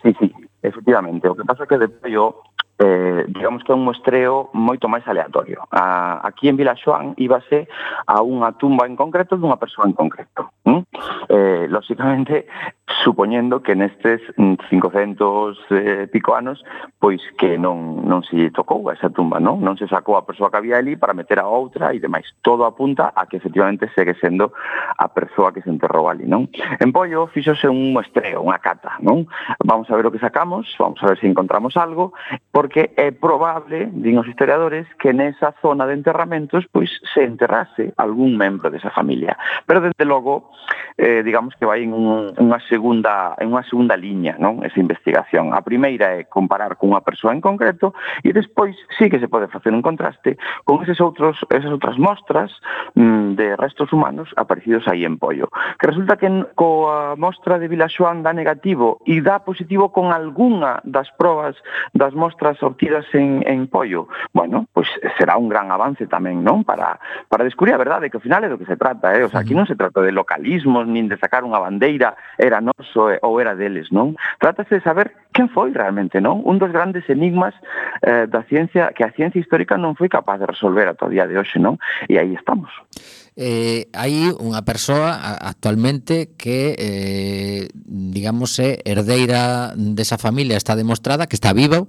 [0.02, 0.28] sí, sí,
[0.66, 1.30] efectivamente.
[1.30, 2.42] O que pasa é que de pollo
[2.80, 5.68] eh, digamos que é un muestreo moito máis aleatorio.
[5.72, 7.68] A, aquí en Vila Xoán íbase
[8.08, 10.50] a unha tumba en concreto dunha persoa en concreto.
[10.66, 10.82] Mm?
[11.30, 12.48] Eh, lóxicamente,
[13.04, 16.64] supoñendo que nestes mm, 500 eh, pico anos
[17.00, 19.60] pois que non, non se tocou a esa tumba, non?
[19.60, 22.28] non se sacou a persoa que había ali para meter a outra e demais.
[22.44, 24.56] Todo apunta a que efectivamente segue sendo
[25.00, 26.24] a persoa que se enterrou ali.
[26.28, 26.48] Non?
[26.80, 29.00] En Pollo fixose un muestreo, unha cata.
[29.00, 29.28] Non?
[29.64, 32.16] Vamos a ver o que sacamos, vamos a ver se encontramos algo,
[32.56, 38.36] porque é probable, din os historiadores, que nesa zona de enterramentos pois se enterrase algún
[38.36, 39.36] membro desa familia.
[39.68, 40.52] Pero desde logo,
[40.96, 44.60] eh, digamos que vai en unha segunda segunda en unha segunda liña, non?
[44.68, 45.56] Esa investigación.
[45.56, 49.72] A primeira é comparar cunha persoa en concreto e despois sí que se pode facer
[49.72, 50.36] un contraste
[50.68, 52.52] con eses outros esas outras mostras
[53.00, 55.48] mm, de restos humanos aparecidos aí en Pollo.
[55.80, 56.28] Que resulta que
[56.60, 61.56] coa mostra de Vilaxoán dá negativo e dá positivo con algunha das probas
[61.96, 64.12] das mostras obtidas en, en Pollo.
[64.36, 66.68] Bueno, pois pues será un gran avance tamén, non?
[66.68, 67.00] Para,
[67.32, 69.24] para descubrir a verdade que ao final é do que se trata, eh?
[69.24, 72.88] O sea, aquí non se trata de localismos nin de sacar unha bandeira, era nós
[73.12, 74.16] eh, ou era deles, non?
[74.40, 76.40] Trátase de saber quen foi realmente, non?
[76.48, 77.52] Un dos grandes enigmas
[78.02, 81.28] eh, da ciencia que a ciencia histórica non foi capaz de resolver ata o día
[81.28, 81.76] de hoxe, non?
[82.08, 82.72] E aí estamos.
[83.36, 91.36] Eh, hai unha persoa actualmente que eh, digamos é herdeira desa familia, está demostrada que
[91.36, 91.84] está viva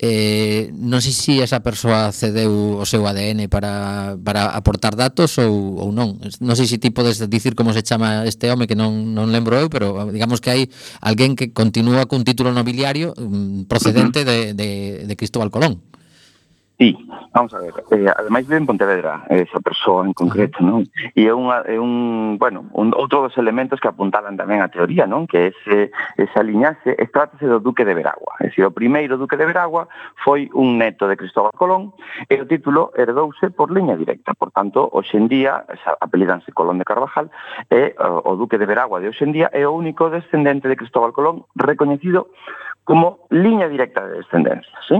[0.00, 5.76] eh, non sei se esa persoa cedeu o seu ADN para, para aportar datos ou,
[5.76, 6.16] ou non.
[6.40, 9.60] Non sei se ti podes dicir como se chama este home que non, non lembro
[9.60, 10.62] eu, pero ah, digamos que hai
[11.04, 15.84] alguén que continúa cun título nobiliario mm, procedente de, de, de Cristóbal Colón.
[16.80, 16.96] Sí,
[17.34, 20.88] vamos a ver, eh, ademais vive en Pontevedra eh, esa persoa en concreto, non?
[21.12, 25.04] E é, unha, é un, bueno, un, outro dos elementos que apuntaban tamén a teoría,
[25.04, 25.28] non?
[25.28, 28.32] Que ese, eh, esa liñaxe, es, trátase do Duque de Veragua.
[28.40, 29.92] É dicir, o primeiro Duque de Veragua
[30.24, 31.92] foi un neto de Cristóbal Colón
[32.32, 34.32] e o título herdouse por liña directa.
[34.32, 35.68] Por tanto, hoxendía,
[36.00, 37.28] apelidanse Colón de Carvajal,
[37.68, 41.44] e o, o Duque de Veragua de hoxendía é o único descendente de Cristóbal Colón
[41.52, 42.32] recoñecido
[42.84, 44.96] como liña directa de descendencia, ¿sí?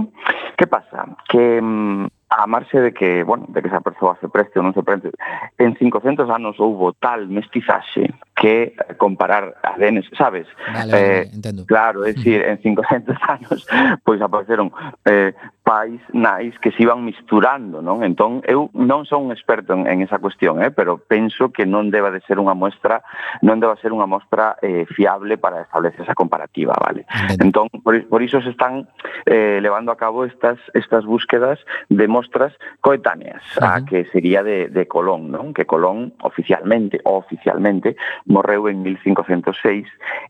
[0.57, 1.05] Que pasa?
[1.27, 4.71] Que mm, a marxe de que, bueno, de que esa persoa se preste ou non
[4.71, 5.11] se preste,
[5.59, 8.07] en 500 anos houbo tal mestizaxe
[8.39, 10.47] que comparar ADN, sabes?
[10.71, 11.67] Vale, vale eh, entendo.
[11.67, 13.67] Claro, é dicir, en 500 anos
[14.07, 14.71] pois apareceron
[15.03, 18.01] eh, pais nais que se iban misturando, non?
[18.01, 20.73] Entón, eu non son un experto en, en esa cuestión, eh?
[20.73, 23.05] pero penso que non deba de ser unha muestra,
[23.45, 27.05] non deba ser unha mostra eh, fiable para establecer esa comparativa, vale?
[27.37, 28.89] Entón, por, por iso se están
[29.29, 31.61] eh, levando a cabo estas estas búsquedas
[31.93, 33.77] de mostras coetáneas, uh -huh.
[33.77, 35.53] a que sería de, de Colón, non?
[35.53, 37.93] Que Colón oficialmente, oficialmente,
[38.25, 39.85] morreu en 1506,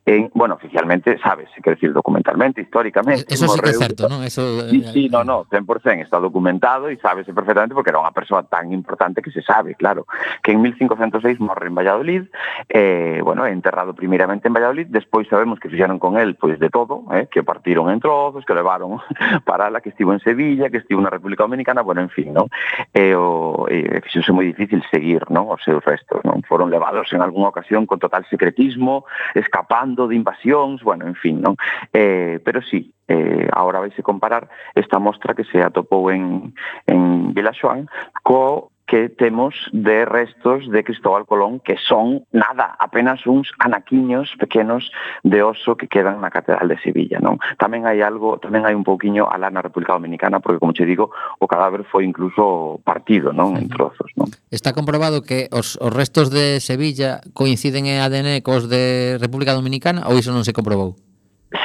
[0.06, 4.28] en, bueno, oficialmente, sabes, quer decir, documentalmente, históricamente, Eso morreu, sí que é certo, non?
[4.28, 8.16] Eso, sí, sí, no, No, no, 100% está documentado e sábese perfectamente porque era unha
[8.16, 10.10] persoa tan importante que se sabe, claro,
[10.42, 12.24] que en 1506 morre en Valladolid,
[12.70, 16.74] eh, bueno, é enterrado primeiramente en Valladolid, despois sabemos que fixeron con el pois de
[16.74, 18.98] todo, eh, que partiron en trozos, que levaron
[19.46, 22.50] para la que estivo en Sevilla, que estivo na República Dominicana, bueno, en fin, non?
[22.90, 26.42] E o e, fixose moi difícil seguir, non, os seus restos, non?
[26.50, 29.06] Foron levados en algunha ocasión con total secretismo,
[29.38, 31.54] escapando de invasións, bueno, en fin, non?
[31.94, 36.54] Eh, pero sí, eh, ahora vais a comparar esta mostra que se atopou en,
[36.88, 37.92] en Vilaxoán
[38.24, 44.92] co que temos de restos de Cristóbal Colón que son nada, apenas uns anaquiños pequenos
[45.24, 47.40] de oso que quedan na Catedral de Sevilla, non?
[47.56, 51.16] Tamén hai algo, tamén hai un pouquiño alá na República Dominicana, porque como che digo,
[51.40, 54.28] o cadáver foi incluso partido, non, en trozos, non?
[54.52, 60.04] Está comprobado que os, os restos de Sevilla coinciden en ADN cos de República Dominicana
[60.12, 61.00] ou iso non se comprobou?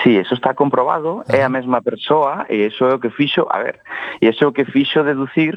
[0.03, 3.59] Sí, eso está comprobado, é a mesma persoa e iso é o que fixo, a
[3.59, 3.79] ver,
[4.21, 5.55] e iso é o que fixo deducir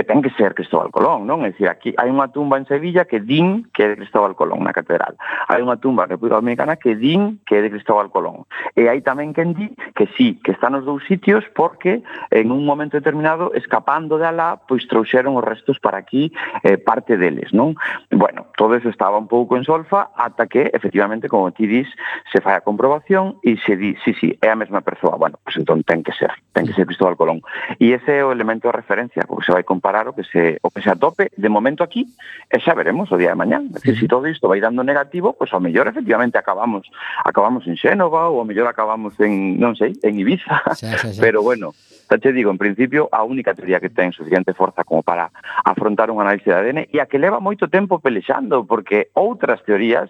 [0.00, 1.44] que ten que ser Cristóbal Colón, non?
[1.44, 4.64] É dicir, aquí hai unha tumba en Sevilla que din que é de Cristóbal Colón
[4.64, 5.20] na catedral.
[5.44, 8.48] Hai unha tumba en República Dominicana que din que é de Cristóbal Colón.
[8.72, 12.00] E hai tamén quen di que sí, que están nos dous sitios porque
[12.32, 16.32] en un momento determinado, escapando de alá, pois trouxeron os restos para aquí
[16.64, 17.76] eh, parte deles, non?
[18.08, 21.92] Bueno, todo eso estaba un pouco en solfa ata que, efectivamente, como ti dis,
[22.32, 25.20] se fai a comprobación e se di, sí, sí, é a mesma persoa.
[25.20, 27.44] Bueno, pois entón ten que ser, ten que ser Cristóbal Colón.
[27.76, 30.58] E ese é o elemento de referencia, porque se vai comparar preparar o que se
[30.62, 32.06] o que se atope de momento aquí
[32.46, 33.58] e xa veremos o día de mañá.
[33.58, 36.86] É dicir, se si todo isto vai dando negativo, pois pues, ao mellor efectivamente acabamos
[37.26, 40.62] acabamos en Xénova ou ao mellor acabamos en, non sei, en Ibiza.
[40.78, 41.18] Xa, xa, xa.
[41.24, 41.74] Pero bueno,
[42.06, 45.34] xa te digo, en principio a única teoría que ten suficiente forza como para
[45.66, 50.06] afrontar un análise de ADN e a que leva moito tempo pelexando porque outras teorías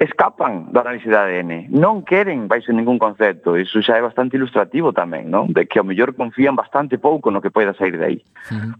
[0.00, 1.52] escapan da análise de ADN.
[1.76, 3.60] Non queren baixo ningún concepto.
[3.60, 5.52] Iso xa é bastante ilustrativo tamén, non?
[5.52, 8.18] De que ao mellor confían bastante pouco no que poida sair de aí.
[8.48, 8.72] Uh -huh.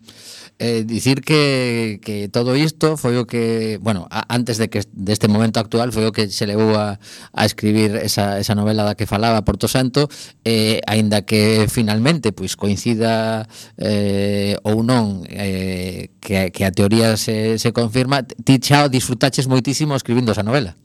[0.56, 5.28] eh, dicir que, que todo isto foi o que, bueno, a, antes de que deste
[5.28, 6.96] de momento actual foi o que se levou a,
[7.36, 10.08] a escribir esa, esa novela da que falaba Porto Santo,
[10.48, 13.44] eh, aínda que finalmente pois coincida
[13.76, 19.92] eh, ou non eh, que, que a teoría se, se confirma, ti xa disfrutaches moitísimo
[19.92, 20.80] escribindo esa novela.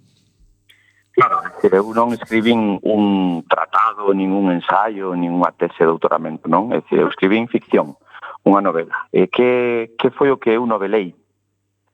[1.65, 6.69] Quer eu non escribín un tratado, nin un ensaio, nin unha tese de doutoramento, non?
[6.69, 7.97] É dicir, eu escribín ficción,
[8.45, 8.93] unha novela.
[9.09, 11.17] E que, que foi o que eu novelei?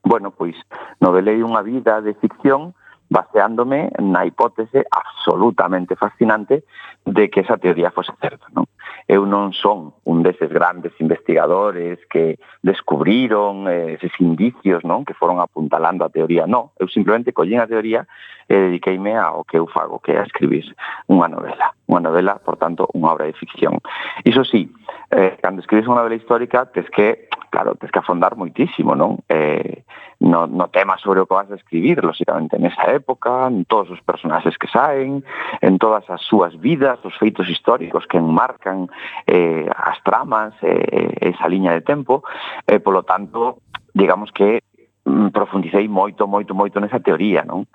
[0.03, 0.59] Bueno, pois,
[0.99, 2.75] novelei unha vida de ficción
[3.07, 6.67] baseándome na hipótese absolutamente fascinante
[7.07, 8.67] de que esa teoría fose certa, non?
[9.11, 15.43] eu non son un deses grandes investigadores que descubriron eh, eses indicios non que foron
[15.43, 18.07] apuntalando a teoría, non, eu simplemente collín a teoría
[18.47, 20.63] e dediqueime ao que eu fago, que é a escribir
[21.11, 23.83] unha novela, unha novela, por tanto, unha obra de ficción.
[24.23, 24.71] Iso sí,
[25.11, 29.19] eh, cando escribes unha novela histórica tes que, claro, tes que afondar moitísimo, non?
[29.27, 29.83] Eh,
[30.21, 33.99] no, no tema sobre o que vas a escribir, lóxicamente, nesa época, en todos os
[34.05, 35.25] personaxes que saen,
[35.59, 38.87] en todas as súas vidas, os feitos históricos que enmarcan
[39.27, 42.23] eh, as tramas, eh, eh esa liña de tempo,
[42.63, 43.59] e eh, polo tanto,
[43.91, 44.61] digamos que
[45.03, 47.67] mm, profundicei moito, moito, moito nesa teoría, non?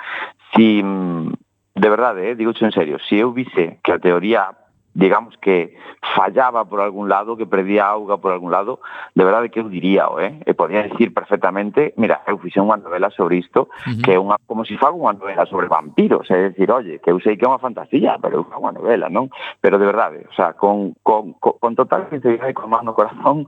[0.55, 4.66] Si, mm, de verdade, eh, digo en serio, se eu vise que a teoría
[4.97, 5.77] digamos que
[6.17, 8.81] fallaba por algún lado, que perdía auga por algún lado,
[9.15, 10.41] de verdade que eu diría, eh?
[10.41, 14.01] eh e podía dicir perfectamente, mira, eu fixe unha novela sobre isto, uh -huh.
[14.01, 16.57] que é unha, como se si fago unha novela sobre vampiros, é eh?
[16.57, 19.29] dicir, oye, que eu sei que é unha fantasía, pero eu fago unha novela, non?
[19.61, 23.45] Pero de verdade, o sea, con, con, con, con total sinceridade e con mano corazón,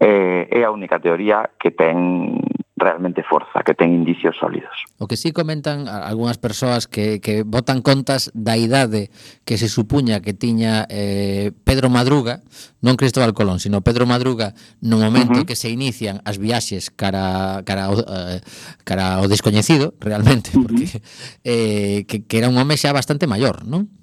[0.00, 2.40] eh, é a única teoría que ten
[2.78, 4.72] realmente forza, que ten indicios sólidos.
[4.98, 9.10] O que sí comentan algunhas persoas que, que botan contas da idade
[9.44, 12.40] que se supuña que tiña eh, Pedro Madruga,
[12.80, 15.48] non Cristóbal Colón, sino Pedro Madruga no momento uh -huh.
[15.48, 18.40] que se inician as viaxes cara cara ao, eh,
[18.86, 21.02] cara ao descoñecido, realmente, porque uh -huh.
[21.44, 23.98] eh, que, que era un home xa bastante maior, non?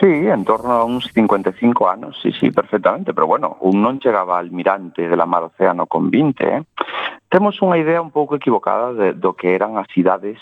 [0.00, 4.38] Sí, en torno a uns 55 anos, sí, sí, perfectamente, pero bueno, un non chegaba
[4.38, 6.62] almirante de la mar océano con 20, eh?
[7.28, 10.40] Temos unha idea un pouco equivocada de, do que eran as cidades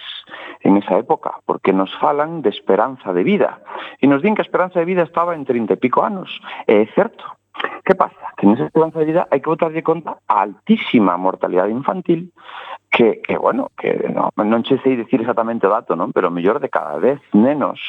[0.63, 3.59] en esa época, porque nos falan de esperanza de vida,
[3.99, 6.31] e nos din que a esperanza de vida estaba en 30 e pico anos,
[6.71, 7.27] é certo.
[7.83, 8.37] Que pasa?
[8.37, 12.31] Que nesa esperanza de vida hai que botarlle conta a altísima mortalidade infantil
[12.93, 16.13] que, que bueno, que no, non che sei dicir exactamente o dato, non?
[16.13, 17.81] pero mellor de cada vez nenos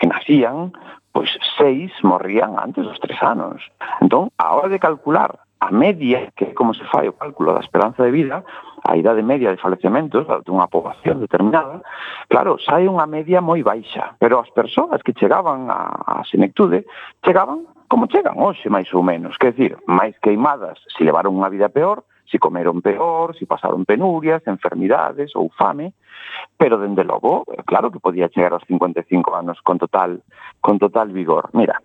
[0.00, 0.72] que nacían,
[1.12, 3.60] pois seis morrían antes dos tres anos.
[4.00, 7.60] Entón, a hora de calcular a media, que é como se fai o cálculo da
[7.60, 8.44] esperanza de vida,
[8.84, 11.80] a idade media de falecementos dunha poboación determinada,
[12.28, 16.84] claro, sai unha media moi baixa, pero as persoas que chegaban á, a senectude
[17.24, 21.72] chegaban como chegan hoxe, máis ou menos, que decir, máis queimadas, se levaron unha vida
[21.72, 25.94] peor, si comeron peor, si pasaron penurias, enfermidades ou fame,
[26.56, 30.20] pero dende logo, claro que podía chegar aos 55 anos con total
[30.60, 31.48] con total vigor.
[31.52, 31.80] Mira,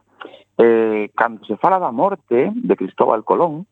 [0.60, 3.66] eh, cando se fala da morte de Cristóbal Colón,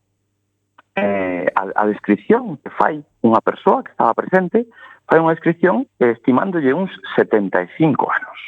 [0.96, 4.66] eh, a, a descripción que fai unha persoa que estaba presente
[5.06, 7.70] fai unha descripción estimándolle uns 75
[8.10, 8.40] anos.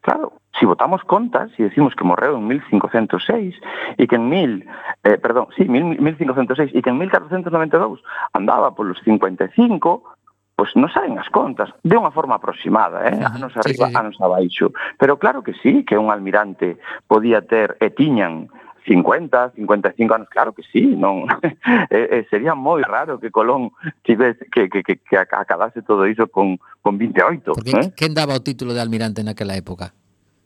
[0.00, 3.56] Claro, si votamos contas e si decimos que morreu en 1506
[3.98, 4.64] e que en 1000,
[5.04, 8.00] eh, perdón, sí, 1506 e que en 1492
[8.32, 10.13] andaba polos 55,
[10.54, 13.18] pois non saben as contas, de unha forma aproximada, eh?
[13.18, 13.98] anos arriba, sí, sí.
[13.98, 14.70] anos abaixo.
[14.96, 16.78] Pero claro que sí, que un almirante
[17.10, 18.46] podía ter e tiñan
[18.86, 21.54] 50, 55 anos, claro que sí, non eh,
[21.90, 23.72] eh, sería moi raro que Colón
[24.04, 27.56] tivese que, que, que, que acabase todo iso con, con 28.
[27.56, 27.90] Porque eh?
[27.96, 29.90] quen daba o título de almirante naquela época?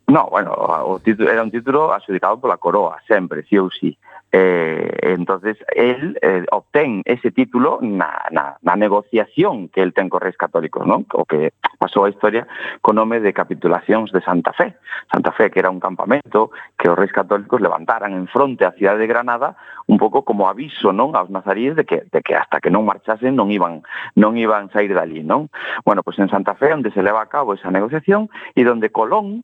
[0.09, 3.93] No, bueno, o título, era un título adxudicado pola coroa, sempre, sí ou sí.
[4.31, 10.21] Eh, entonces el eh, obtén ese título na, na, na negociación que el ten co
[10.21, 11.09] Reis Católicos, non?
[11.17, 12.45] O que pasou a historia
[12.85, 14.77] co nome de capitulacións de Santa Fe.
[15.09, 19.01] Santa Fe que era un campamento que os Reis Católicos levantaran en fronte á cidade
[19.01, 19.57] de Granada
[19.89, 23.33] un pouco como aviso, non, aos nazaríes de que de que hasta que non marchasen
[23.33, 23.81] non iban
[24.13, 25.49] non iban sair dali, non?
[25.89, 28.93] Bueno, pois pues en Santa Fe onde se leva a cabo esa negociación e donde
[28.93, 29.41] Colón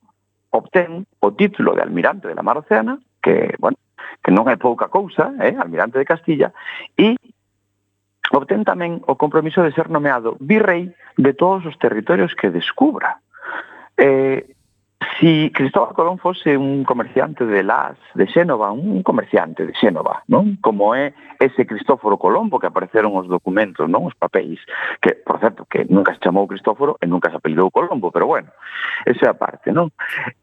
[0.52, 3.76] obtén o título de almirante de la Mar Oceana que, bueno,
[4.22, 6.54] que non é pouca cousa, eh, almirante de Castilla,
[6.96, 7.18] e
[8.32, 13.20] obtén tamén o compromiso de ser nomeado virrei de todos os territorios que descubra.
[13.98, 14.53] Eh,
[15.18, 20.58] Si Cristóbal Colón fose un comerciante de Las, de Xénova, un comerciante de Xénova, non?
[20.60, 24.06] Como é ese Cristóforo Colombo que apareceron os documentos, non?
[24.06, 24.60] Os papéis,
[25.00, 28.52] que, por certo, que nunca se chamou Cristóforo e nunca se apelidou Colombo, pero bueno,
[29.08, 29.90] esa é a parte, non?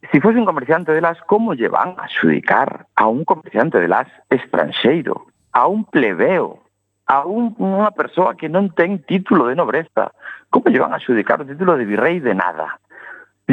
[0.10, 3.88] Si fose un comerciante de Las, como lle van a xudicar a un comerciante de
[3.88, 6.60] Las estranxeiro, a un plebeo,
[7.08, 10.12] a un, unha persoa que non ten título de nobreza?
[10.50, 12.81] Como lle van a xudicar o título de virrei de nada?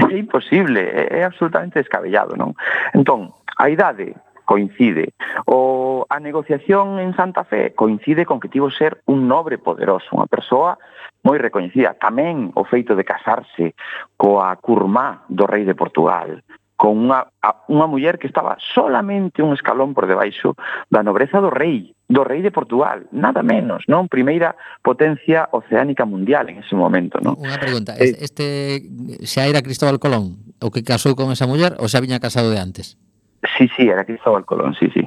[0.07, 2.55] é imposible, é absolutamente descabellado, non?
[2.95, 4.15] Entón, a idade
[4.49, 5.13] coincide.
[5.45, 10.25] O a negociación en Santa Fe coincide con que tivo ser un nobre poderoso, unha
[10.25, 10.81] persoa
[11.21, 12.01] moi recoñecida.
[12.01, 13.77] Tamén o feito de casarse
[14.17, 16.41] coa curmá do rei de Portugal,
[16.81, 17.29] con unha,
[17.69, 20.57] unha muller que estaba solamente un escalón por debaixo
[20.89, 24.09] da nobreza do rei do rei de Portugal, nada menos, non?
[24.09, 27.37] Primeira potencia oceánica mundial en ese momento, non?
[27.37, 28.81] Unha pregunta, eh, este
[29.29, 32.57] xa era Cristóbal Colón o que casou con esa muller ou xa viña casado de
[32.57, 32.97] antes?
[33.45, 35.05] Sí, sí, era Cristóbal Colón, sí, sí.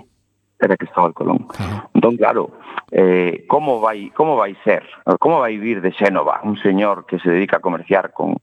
[0.61, 1.49] Era Cristóbal Colón.
[1.57, 1.89] Ajá.
[1.89, 2.53] Entón, claro,
[2.93, 4.85] eh, como vai como vai ser,
[5.17, 8.37] como vai vir de Xénova un señor que se dedica a comerciar con,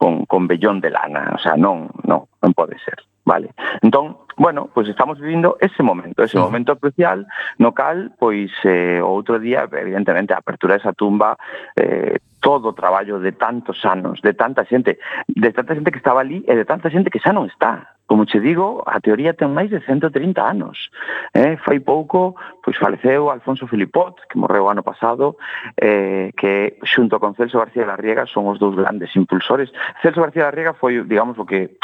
[0.00, 1.36] con, con vellón de lana?
[1.36, 2.96] O sea, non, non, non pode ser,
[3.28, 3.52] vale?
[3.84, 7.26] Entón, bueno, pois pues estamos vivindo ese momento, ese momento crucial
[7.58, 11.36] no cal, pois, eh, outro día, evidentemente, a apertura desa tumba
[11.76, 16.20] eh, todo o traballo de tantos anos, de tanta xente, de tanta xente que estaba
[16.20, 18.00] ali e de tanta xente que xa non está.
[18.10, 20.90] Como che digo, a teoría ten máis de 130 anos.
[21.30, 25.38] Eh, fai pouco, pois faleceu Alfonso Filipot, que morreu ano pasado,
[25.78, 29.70] eh, que xunto con Celso García de la Riega son os dous grandes impulsores.
[30.02, 31.78] Celso García de la Riega foi, digamos, o que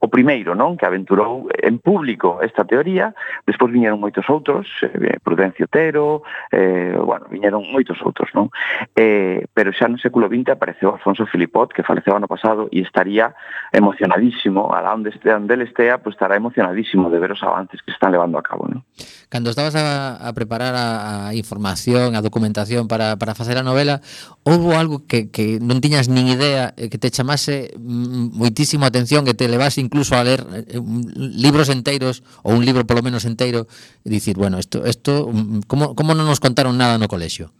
[0.00, 3.12] o primeiro, non, que aventurou en público esta teoría,
[3.44, 8.48] despois viñeron moitos outros, eh, Prudencio Tero, eh, bueno, viñeron moitos outros, non?
[8.96, 13.34] Eh, pero xa no século XX apareceu Alfonso Filipot, que faleceu ano pasado, e estaría
[13.72, 17.96] emocionadísimo, alá onde, este, onde estea, pues estará emocionadísimo de ver os avances que se
[17.96, 18.66] están levando a cabo.
[18.68, 18.84] ¿no?
[19.28, 24.00] Cando estabas a, a preparar a, a información, a documentación para, para facer a novela,
[24.42, 29.22] houve algo que, que non tiñas nin idea eh, que te chamase mm, moitísimo atención,
[29.22, 30.80] que te levase incluso a ler eh,
[31.14, 33.68] libros enteiros, ou un libro polo menos enteiro,
[34.02, 37.52] e dicir, bueno, isto, isto mm, como, como non nos contaron nada no colexio?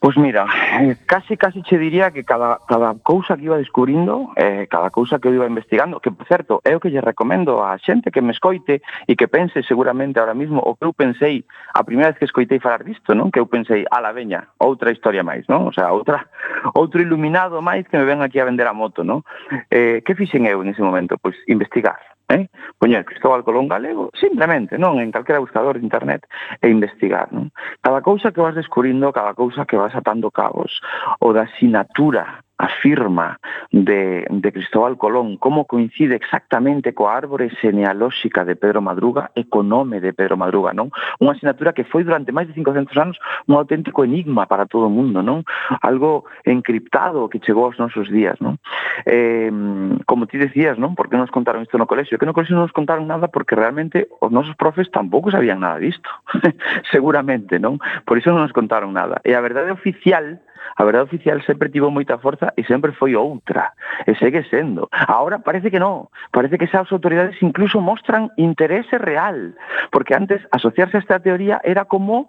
[0.00, 0.46] Pois mira,
[0.80, 5.18] eh, casi casi che diría que cada, cada cousa que iba descubrindo, eh, cada cousa
[5.18, 8.24] que eu iba investigando, que por certo, é o que lle recomendo á xente que
[8.24, 11.44] me escoite e que pense seguramente ahora mismo o que eu pensei
[11.76, 13.28] a primeira vez que escoitei falar disto, non?
[13.28, 15.68] Que eu pensei, a la veña, outra historia máis, non?
[15.68, 16.24] O sea, outra
[16.80, 19.20] outro iluminado máis que me ven aquí a vender a moto, non?
[19.68, 21.20] Eh, que fixen eu nese momento?
[21.20, 22.48] Pois investigar eh?
[22.78, 26.24] poñer Cristóbal Colón galego, simplemente, non en calquera buscador de internet
[26.62, 27.50] e investigar, non?
[27.82, 30.78] Cada cousa que vas descubrindo, cada cousa que vas atando cabos,
[31.18, 33.40] ou da sinatura a firma
[33.72, 39.64] de, de Cristóbal Colón como coincide exactamente coa árbore genealóxica de Pedro Madruga e co
[39.64, 40.92] nome de Pedro Madruga, non?
[41.24, 43.16] Unha asignatura que foi durante máis de 500 anos
[43.48, 45.40] un auténtico enigma para todo o mundo, non?
[45.80, 48.60] Algo encriptado que chegou aos nosos días, non?
[49.08, 49.48] Eh,
[50.04, 50.92] como ti decías, non?
[50.92, 52.20] Por que nos contaron isto no colexio?
[52.20, 55.80] Que no colexio non nos contaron nada porque realmente os nosos profes tampouco sabían nada
[55.80, 56.12] disto,
[56.92, 57.80] seguramente, non?
[58.04, 59.24] Por iso non nos contaron nada.
[59.24, 60.44] E a verdade oficial
[60.76, 63.72] A verdade oficial sempre tivo moita forza e sempre foi outra,
[64.06, 64.88] e segue sendo.
[64.92, 69.54] Ahora parece que non, parece que esas autoridades incluso mostran interese real,
[69.90, 72.28] porque antes asociarse a esta teoría era como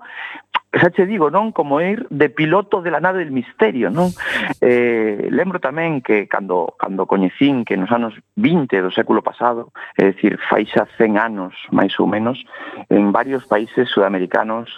[0.72, 4.16] xa che digo, non, como ir de piloto de la nave del misterio, non?
[4.64, 10.16] Eh, lembro tamén que cando, cando coñecín que nos anos 20 do século pasado, é
[10.16, 12.40] dicir, fai xa 100 anos, máis ou menos,
[12.88, 14.72] en varios países sudamericanos,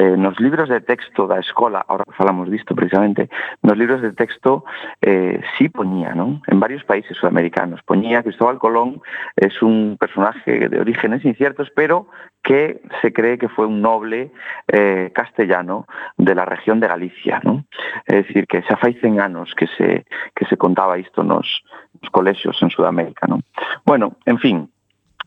[0.00, 3.28] eh, nos libros de texto da escola, ahora falamos disto precisamente,
[3.60, 4.64] nos libros de texto
[5.04, 6.40] eh, sí poñía, non?
[6.48, 9.04] En varios países sudamericanos, poñía Cristóbal Colón
[9.36, 12.08] es un personaje de orígenes inciertos, pero
[12.44, 14.30] que se cree que fue un noble
[14.68, 17.40] eh, castellano castellano de la región de Galicia.
[17.42, 17.64] ¿no?
[18.06, 21.62] É dicir, que xa fai 100 anos que se, que se contaba isto nos,
[22.00, 23.26] nos colexios en Sudamérica.
[23.26, 23.40] ¿no?
[23.84, 24.70] Bueno, en fin,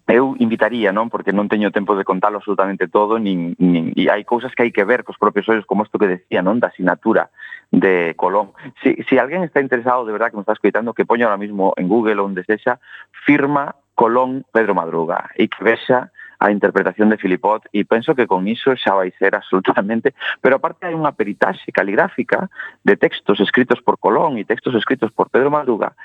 [0.07, 4.23] eu invitaría, non, porque non teño tempo de contalo absolutamente todo, nin, nin, e hai
[4.23, 7.27] cousas que hai que ver cos propios ollos, como isto que decía, non, da asignatura
[7.75, 8.55] de Colón.
[8.79, 11.75] Si, si alguén está interesado, de verdad, que me está escoitando, que poña ahora mismo
[11.75, 12.79] en Google onde sexa,
[13.27, 18.47] firma Colón Pedro Madruga, e que vexa a interpretación de Filipot e penso que con
[18.47, 22.49] iso xa vai ser absolutamente pero aparte hai unha peritaxe caligráfica
[22.85, 25.97] de textos escritos por Colón e textos escritos por Pedro Madruga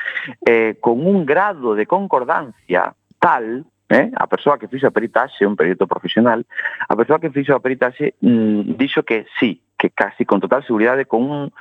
[0.45, 4.11] eh, con un grado de concordancia tal eh?
[4.17, 6.47] a persoa que fixo a peritaxe, un perito profesional,
[6.89, 11.05] a persoa que fixo a peritaxe mm, dixo que sí, que casi con total seguridade,
[11.05, 11.53] con un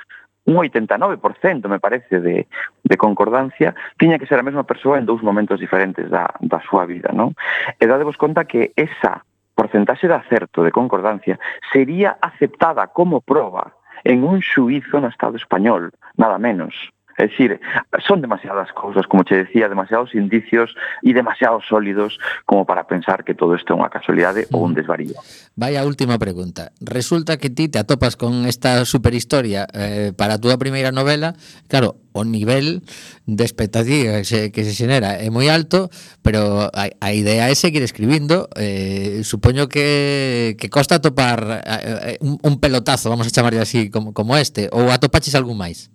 [0.44, 2.46] un 89%, me parece, de,
[2.82, 6.86] de concordancia, tiña que ser a mesma persoa en dous momentos diferentes da, da súa
[6.86, 7.34] vida, non?
[7.78, 9.22] E dadevos conta que esa
[9.54, 11.38] porcentaxe de acerto de concordancia
[11.72, 16.74] sería aceptada como proba en un xuizo no Estado español, nada menos.
[17.18, 17.60] É dicir,
[18.06, 23.34] son demasiadas cousas, como che decía, demasiados indicios e demasiados sólidos como para pensar que
[23.36, 25.20] todo isto é unha casualidade ou un desvarío.
[25.52, 26.72] Vai a última pregunta.
[26.80, 31.36] Resulta que ti te atopas con esta superhistoria eh, para a túa primeira novela.
[31.68, 32.80] Claro, o nivel
[33.26, 35.92] de expectativa que se, que se xenera é moi alto,
[36.24, 38.48] pero a, a idea é seguir escribindo.
[38.56, 43.92] Eh, supoño que, que costa atopar eh, eh un, un pelotazo, vamos a chamarlle así,
[43.92, 45.91] como, como este, ou atopaches algún máis?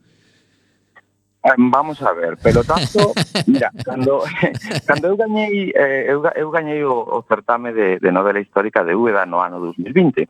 [1.56, 3.14] Vamos a ver, pelotazo,
[3.48, 4.24] mira, cando,
[4.88, 8.95] cando eu gañei eh, eu, eu gañei o, o certame de, de novela histórica de
[8.95, 10.28] Úbeda no ano 2020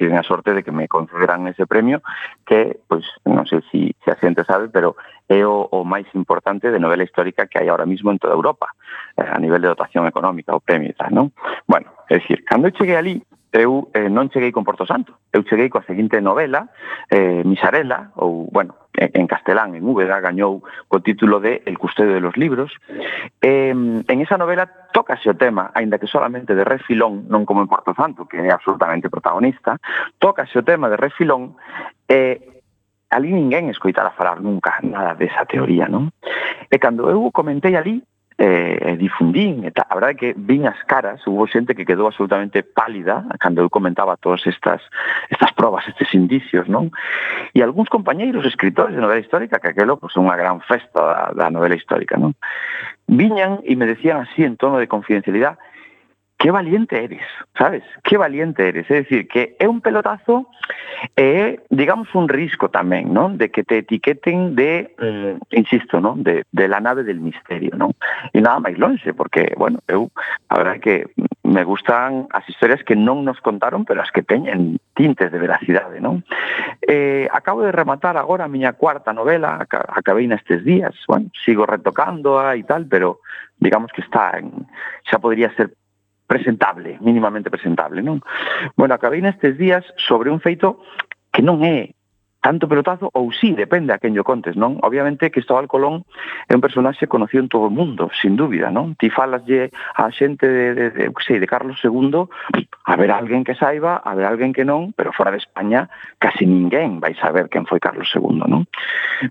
[0.00, 2.00] tiven a sorte de que me concederan ese premio
[2.48, 4.96] que, pois, non sei se si, si a xente sabe, pero
[5.28, 8.72] é o, o máis importante de novela histórica que hai ahora mismo en toda Europa,
[9.20, 11.36] eh, a nivel de dotación económica, o premio e tal, non?
[11.68, 13.20] Bueno, é dicir, cando eu cheguei ali,
[13.52, 15.18] eu eh, non cheguei con Porto Santo.
[15.34, 16.70] Eu cheguei coa seguinte novela,
[17.10, 22.22] eh, Misarela, ou, bueno, en castelán, en Úbeda, gañou co título de El custodio de
[22.22, 22.70] los libros.
[23.42, 27.70] Eh, en esa novela tócase o tema, aínda que solamente de refilón, non como en
[27.70, 29.78] Porto Santo, que é absolutamente protagonista,
[30.22, 31.58] tócase o tema de refilón,
[32.06, 32.62] eh,
[33.10, 36.14] ali ninguén escoitara falar nunca nada desa teoría, non?
[36.70, 37.98] E cando eu comentei ali,
[38.42, 39.84] Eh, eh, difundín eh, e tal.
[39.90, 43.68] A verdade é que vin as caras, hubo xente que quedou absolutamente pálida cando eu
[43.68, 44.80] comentaba todas estas
[45.28, 46.88] estas probas, estes indicios, non?
[47.52, 51.46] E algúns compañeiros escritores de novela histórica, que aquelo pues, unha gran festa da, da
[51.52, 52.32] novela histórica, non?
[53.12, 55.60] Viñan e me decían así en tono de confidencialidade
[56.40, 57.22] qué valiente eres,
[57.56, 57.82] sabes?
[58.02, 58.90] Qué valiente eres.
[58.90, 60.48] Es decir, que é un pelotazo
[61.14, 63.28] e, digamos, un risco tamén, ¿no?
[63.28, 66.16] De que te etiqueten de, eh, insisto, ¿no?
[66.16, 67.92] De, de la nave del misterio, ¿no?
[68.32, 70.08] E nada máis lonxe, porque, bueno, eu,
[70.48, 71.12] a verdad que
[71.44, 76.00] me gustan as historias que non nos contaron, pero as que teñen tintes de veracidade,
[76.00, 76.24] ¿no?
[76.80, 82.56] Eh, acabo de rematar agora a miña cuarta novela, acabei nestes días, bueno, sigo retocándoa
[82.56, 83.20] e tal, pero
[83.60, 84.64] digamos que está en,
[85.04, 85.76] xa podría ser
[86.30, 88.22] presentable, mínimamente presentable, non?
[88.78, 90.78] Bueno, acabei nestes días sobre un feito
[91.34, 91.90] que non é
[92.40, 94.80] tanto pelotazo ou sí, depende a quen yo contes, non?
[94.80, 96.08] Obviamente Cristóbal Colón
[96.48, 98.96] é un personaxe conocido en todo o mundo, sin dúbida, non?
[98.96, 102.26] Ti falaslle a xente de, de, de, sei, de Carlos II,
[102.88, 106.48] a ver alguén que saiba, a ver alguén que non, pero fora de España casi
[106.48, 108.64] ninguén vai saber quen foi Carlos II, non?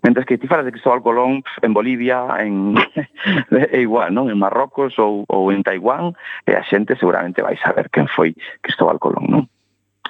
[0.05, 2.77] Mentre que ti falas de Cristóbal Colón en Bolivia, en
[3.73, 4.29] é igual, non?
[4.29, 6.13] En Marrocos ou, ou en Taiwán,
[6.45, 9.43] e a xente seguramente vai saber quen foi Cristóbal Colón, non?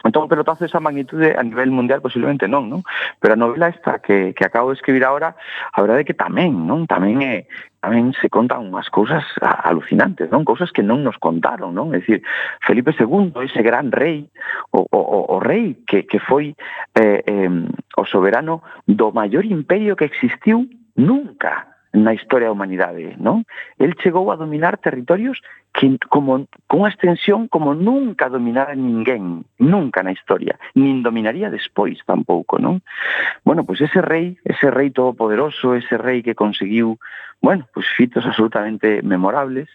[0.03, 2.81] Entón, un pelotazo esa magnitude a nivel mundial posiblemente non, non?
[3.19, 5.35] Pero a novela esta que, que acabo de escribir agora,
[5.73, 6.87] a verdade é que tamén, non?
[6.87, 7.47] Tamén é,
[7.83, 10.47] tamén se contan unhas cousas alucinantes, non?
[10.47, 11.91] Cousas que non nos contaron, non?
[11.91, 12.23] É dicir,
[12.63, 14.27] Felipe II, ese gran rei,
[14.71, 16.55] o, o, o rei que, que foi
[16.95, 17.51] eh, eh,
[17.95, 23.49] o soberano do maior imperio que existiu nunca na historia da humanidade, non?
[23.81, 25.41] El chegou a dominar territorios
[25.73, 31.97] que como con unha extensión como nunca dominara ninguén, nunca na historia, nin dominaría despois
[32.05, 32.85] tampouco, non?
[33.41, 37.01] Bueno, pois ese rei, ese rei todopoderoso, ese rei que conseguiu,
[37.41, 39.69] bueno, pois fitos absolutamente memorables,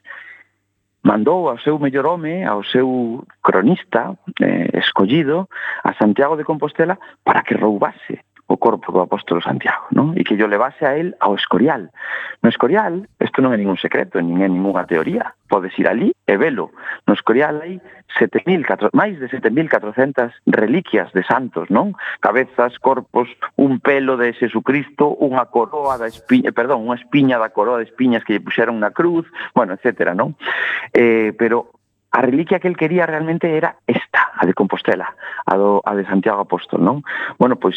[1.03, 5.51] mandou ao seu mellor home, ao seu cronista eh, escollido,
[5.83, 6.95] a Santiago de Compostela
[7.27, 8.23] para que roubase
[8.55, 10.15] o corpo do apóstolo Santiago, non?
[10.15, 11.91] E que yo levase a él ao Escorial.
[12.39, 15.35] No Escorial, isto non é ningún secreto, nin é ninguna teoría.
[15.51, 16.71] Podes ir ali e velo.
[17.11, 17.83] No Escorial hai
[18.15, 21.99] 7.000, máis de 7.400 reliquias de santos, non?
[22.23, 23.27] Cabezas, corpos,
[23.59, 28.23] un pelo de Jesucristo, unha coroa da espiña, perdón, unha espiña da coroa de espiñas
[28.23, 30.39] que lle puxeron na cruz, bueno, etcétera, non?
[30.95, 31.75] Eh, pero
[32.15, 36.07] a reliquia que el quería realmente era esta, a de Compostela, a, do, a de
[36.07, 37.03] Santiago Apóstol, non?
[37.43, 37.75] Bueno, pois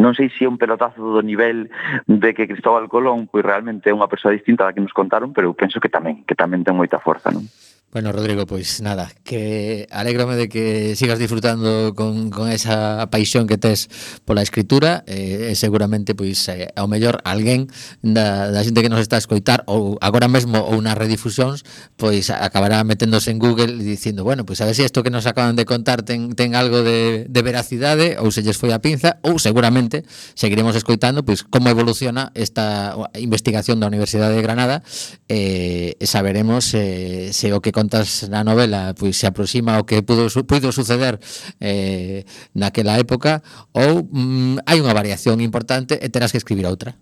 [0.00, 1.68] non sei se é un pelotazo do nivel
[2.08, 5.52] de que Cristóbal Colón pois realmente é unha persoa distinta da que nos contaron, pero
[5.52, 7.44] eu penso que tamén, que tamén ten moita forza, non?
[7.92, 13.58] Bueno, Rodrigo, pois nada, que alegrome de que sigas disfrutando con, con esa paixón que
[13.58, 13.90] tes
[14.22, 17.66] pola escritura eh, seguramente, pois, eh, ao mellor alguén
[17.98, 21.66] da, da xente que nos está a escoitar ou agora mesmo ou nas redifusións
[21.98, 25.10] pois acabará meténdose en Google e dicindo, bueno, pois a ver se si isto que
[25.10, 28.78] nos acaban de contar ten, ten algo de, de veracidade ou se lles foi a
[28.78, 30.06] pinza ou seguramente
[30.38, 34.86] seguiremos escoitando pois como evoluciona esta investigación da Universidade de Granada
[35.26, 39.88] eh, e eh, saberemos eh, se o que contas na novela pois se aproxima o
[39.88, 41.16] que pudo, pudo suceder
[41.56, 43.40] eh, naquela época
[43.72, 46.92] ou mm, hai unha variación importante e terás que escribir outra.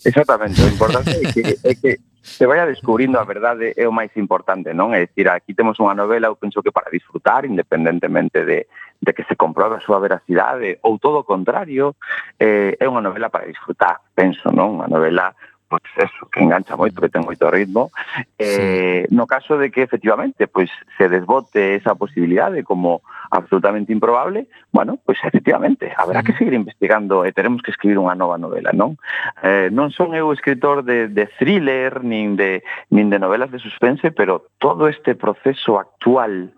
[0.00, 4.14] Exactamente, o importante é que, é que se vaya descubrindo a verdade é o máis
[4.14, 4.94] importante, non?
[4.94, 8.70] É dicir, aquí temos unha novela, eu penso que para disfrutar, independentemente de,
[9.02, 11.98] de que se comprobe a súa veracidade, ou todo o contrario,
[12.38, 14.78] eh, é unha novela para disfrutar, penso, non?
[14.78, 15.34] Unha novela
[15.72, 17.88] pois eso, que engancha moito, que ten moito ritmo.
[18.36, 19.14] Eh, sí.
[19.14, 20.68] No caso de que efectivamente pois
[21.00, 23.00] se desbote esa posibilidade como
[23.32, 28.12] absolutamente improbable, bueno, pois efectivamente, haberá que seguir investigando eh, e teremos que escribir unha
[28.12, 29.00] nova novela, non?
[29.40, 32.60] Eh, non son eu escritor de, de thriller, nin de,
[32.92, 36.52] nin de novelas de suspense, pero todo este proceso actual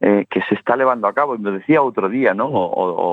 [0.00, 1.34] eh, que se está levando a cabo.
[1.34, 2.54] E me decía outro día, non?
[2.56, 3.10] O, o, o,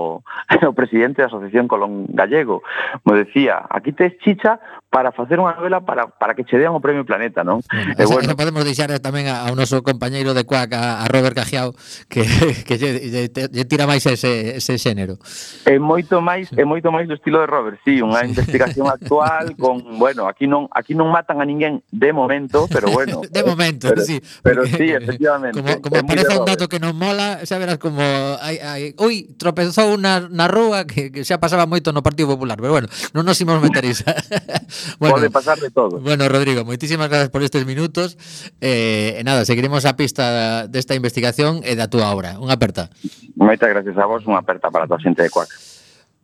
[0.70, 2.64] o presidente da Asociación Colón Gallego,
[3.04, 4.60] me decía, aquí tes chicha
[4.90, 7.60] para facer unha novela para, para que che dean o Premio Planeta, non?
[7.60, 11.76] Sí, e bueno, podemos deixar tamén ao noso compañeiro de Cuac, a, a Robert Cajiao,
[12.08, 12.24] que,
[12.68, 15.20] que lle, lle, lle tira máis ese, ese xénero.
[15.68, 18.32] É moito máis, é moito máis do estilo de Robert, sí, unha sí.
[18.32, 23.22] investigación actual con, bueno, aquí non aquí non matan a ninguén de momento, pero bueno.
[23.38, 24.24] De momento, pero, sí.
[24.42, 25.60] Pero porque, sí, efectivamente.
[25.60, 28.02] Como, como aparece un dato que non mola, xa verás como
[28.40, 32.56] hai, hai, ui, tropezou na, na rúa que, que xa pasaba moito no Partido Popular,
[32.56, 34.16] pero bueno, non nos imos meter isa.
[35.00, 36.00] bueno, pode pasar de todo.
[36.00, 38.18] Bueno, Rodrigo, moitísimas gracias por estes minutos.
[38.62, 42.38] Eh, nada, seguiremos a pista desta investigación e da túa obra.
[42.38, 42.90] Unha aperta.
[43.38, 45.50] Moitas gracias a vos, unha aperta para a tua xente de Cuac.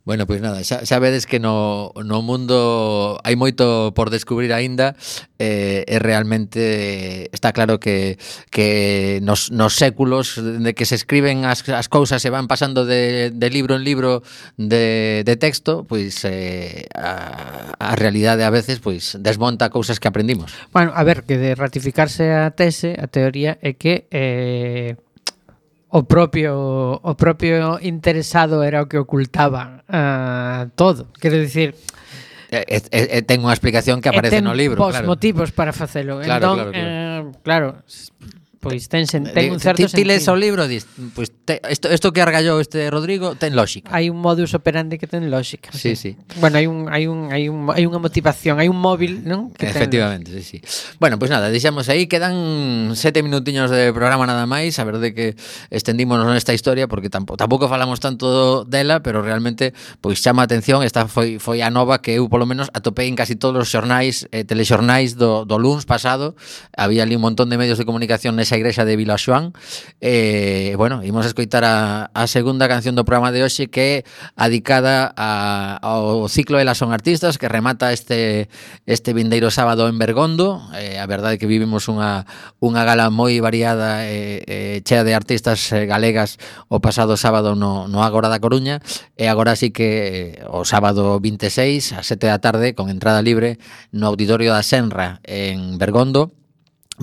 [0.04, 4.92] Bueno, pois nada, xa, xa vedes que no, no mundo hai moito por descubrir aínda
[5.40, 8.20] eh, e realmente está claro que,
[8.52, 13.32] que nos, nos séculos de que se escriben as, as cousas se van pasando de,
[13.32, 14.20] de libro en libro
[14.60, 20.52] de, de texto, pois eh, a, a realidade a veces pois desmonta cousas que aprendimos.
[20.68, 25.00] Bueno, a ver, que de ratificarse a tese, a teoría é que eh,
[25.94, 31.06] o propio o propio interesado era o que ocultaba uh, todo.
[31.22, 31.78] Quero dicir,
[32.50, 35.06] e, e, e ten unha explicación que aparece no libro, claro.
[35.06, 36.18] motivos para facelo.
[36.18, 36.82] Claro, entón, claro, claro.
[36.82, 37.68] Eh, claro,
[38.64, 41.60] Pois ten, sen, eh, ten un certo ti, ti lees o libro dis, pois te,
[41.68, 43.92] isto, isto que argallou este Rodrigo ten lógica.
[43.92, 45.68] Hai un modus operandi que ten lógica.
[45.76, 46.16] Sí, sí.
[46.40, 49.52] Bueno, hai un hai un hai un hai unha motivación, hai un móvil, non?
[49.52, 50.40] Que Efectivamente, ten...
[50.40, 50.96] sí, sí.
[50.96, 55.12] Bueno, pois pues nada, deixamos aí, quedan sete minutiños de programa nada máis, a verdade
[55.12, 55.36] que
[55.68, 60.80] estendímonos nesta historia porque tampouco, tampouco falamos tanto dela, pero realmente pois chama a atención,
[60.80, 64.24] esta foi foi a nova que eu polo menos atopei en casi todos os xornais,
[64.32, 66.32] eh, telexornais do do luns pasado,
[66.72, 69.50] había ali un montón de medios de comunicación nesa esa igrexa de Vila Xoán
[69.98, 73.82] eh, e, eh, bueno, imos escoitar a, a segunda canción do programa de hoxe que
[73.82, 73.96] é
[74.38, 78.46] adicada a, ao ciclo Elas son artistas que remata este
[78.86, 80.62] este vindeiro sábado en Bergondo.
[80.78, 82.30] Eh, a verdade é que vivimos unha,
[82.62, 86.38] unha gala moi variada e eh, eh, chea de artistas eh, galegas
[86.70, 88.78] o pasado sábado no, no Agora da Coruña.
[89.18, 93.58] E agora sí que eh, o sábado 26 a 7 da tarde con entrada libre
[93.90, 96.43] no auditorio da Senra en Bergondo.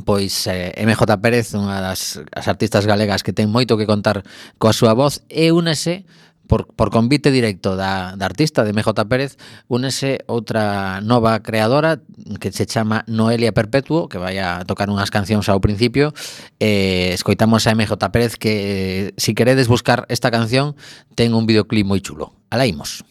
[0.06, 4.24] Pois eh, MJ Pérez, unha das as artistas galegas que ten moito que contar
[4.56, 6.08] coa súa voz e únese
[6.48, 9.36] por, por convite directo da, da artista de MJ Pérez
[9.68, 12.00] únese outra nova creadora
[12.40, 16.16] que se chama Noelia Perpetuo que vai a tocar unhas cancións ao principio.
[16.60, 20.76] Eh, escoitamos a MJ Pérez que eh, si queredes buscar esta canción
[21.20, 22.32] ten un videoclip moi chulo.
[22.48, 23.04] Alá imos.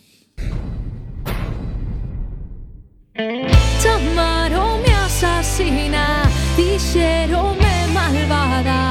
[3.80, 6.09] Chamaronme asasina
[6.56, 8.89] hicieronme malvada.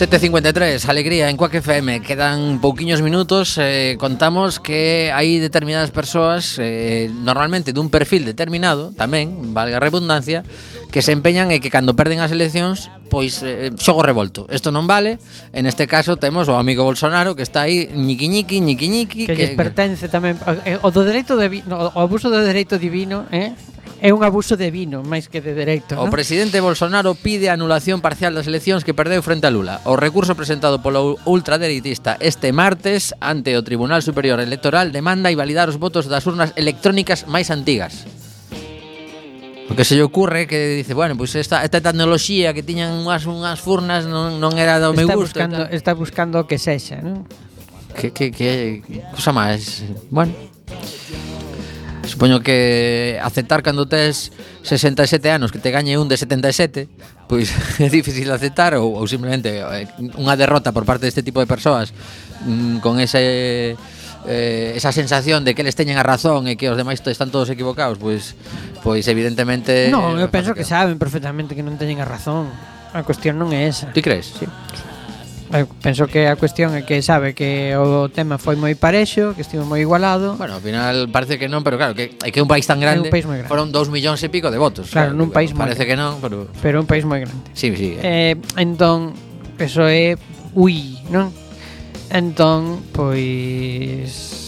[0.00, 2.00] 7.53, alegría en Cuac FM.
[2.00, 3.58] Quedan pouquiños minutos.
[3.60, 10.40] Eh, contamos que hai determinadas persoas, eh, normalmente dun perfil determinado, tamén, valga a redundancia,
[10.88, 14.48] que se empeñan e que cando perden as eleccións, pois eh, xogo revolto.
[14.48, 15.20] Isto non vale.
[15.52, 19.22] En este caso temos o amigo Bolsonaro que está aí ñiqui ñiqui, ñiqui ñiqui.
[19.28, 20.40] Que, que lles pertence tamén.
[20.64, 23.52] Eh, o do dereito de, no, o abuso do dereito divino, eh?
[24.00, 25.92] É un abuso de vino, máis que de dereito.
[26.00, 29.84] O presidente Bolsonaro pide a anulación parcial das eleccións que perdeu frente a Lula.
[29.84, 35.76] O recurso presentado polo ultradereitista este martes ante o Tribunal Superior Electoral demanda invalidar os
[35.76, 38.08] votos das urnas electrónicas máis antigas.
[39.68, 43.04] O que se lle ocurre que dice, bueno, pois pues esta, esta tecnoloxía que tiñan
[43.04, 45.36] unhas, unhas furnas non, non era do meu gusto.
[45.36, 47.28] Buscando, está buscando que sexa, non?
[47.92, 48.80] Que, que, que,
[49.12, 49.84] cosa máis...
[50.08, 50.32] Bueno...
[52.04, 54.32] Supoño que aceptar cando tes
[54.62, 56.88] 67 anos que te gañe un de 77,
[57.28, 59.86] pois é difícil aceptar ou, ou simplemente eh,
[60.18, 61.94] unha derrota por parte deste tipo de persoas
[62.42, 63.76] mmm, con ese
[64.26, 67.48] eh, esa sensación de que eles teñen a razón e que os demais están todos
[67.48, 68.34] equivocados, pois
[68.82, 72.50] pois evidentemente Non, eu penso que saben perfectamente que non teñen a razón.
[72.90, 73.94] A cuestión non é esa.
[73.94, 74.34] Ti crees?
[74.34, 74.46] Sí.
[75.50, 79.42] Eu penso que a cuestión é que sabe que o tema foi moi parexo, que
[79.42, 80.38] estivo moi igualado.
[80.38, 83.10] Bueno, ao final parece que non, pero claro, que é que un país tan grande,
[83.10, 83.50] un país moi grande.
[83.50, 84.94] foron 2 millóns e pico de votos.
[84.94, 87.50] Claro, nun país moi Parece que non, pero pero un país moi grande.
[87.58, 87.98] Sí, sí.
[87.98, 89.10] Eh, eh entón
[89.58, 90.14] eso é
[90.54, 91.34] ui, non?
[92.14, 94.39] Entón, pois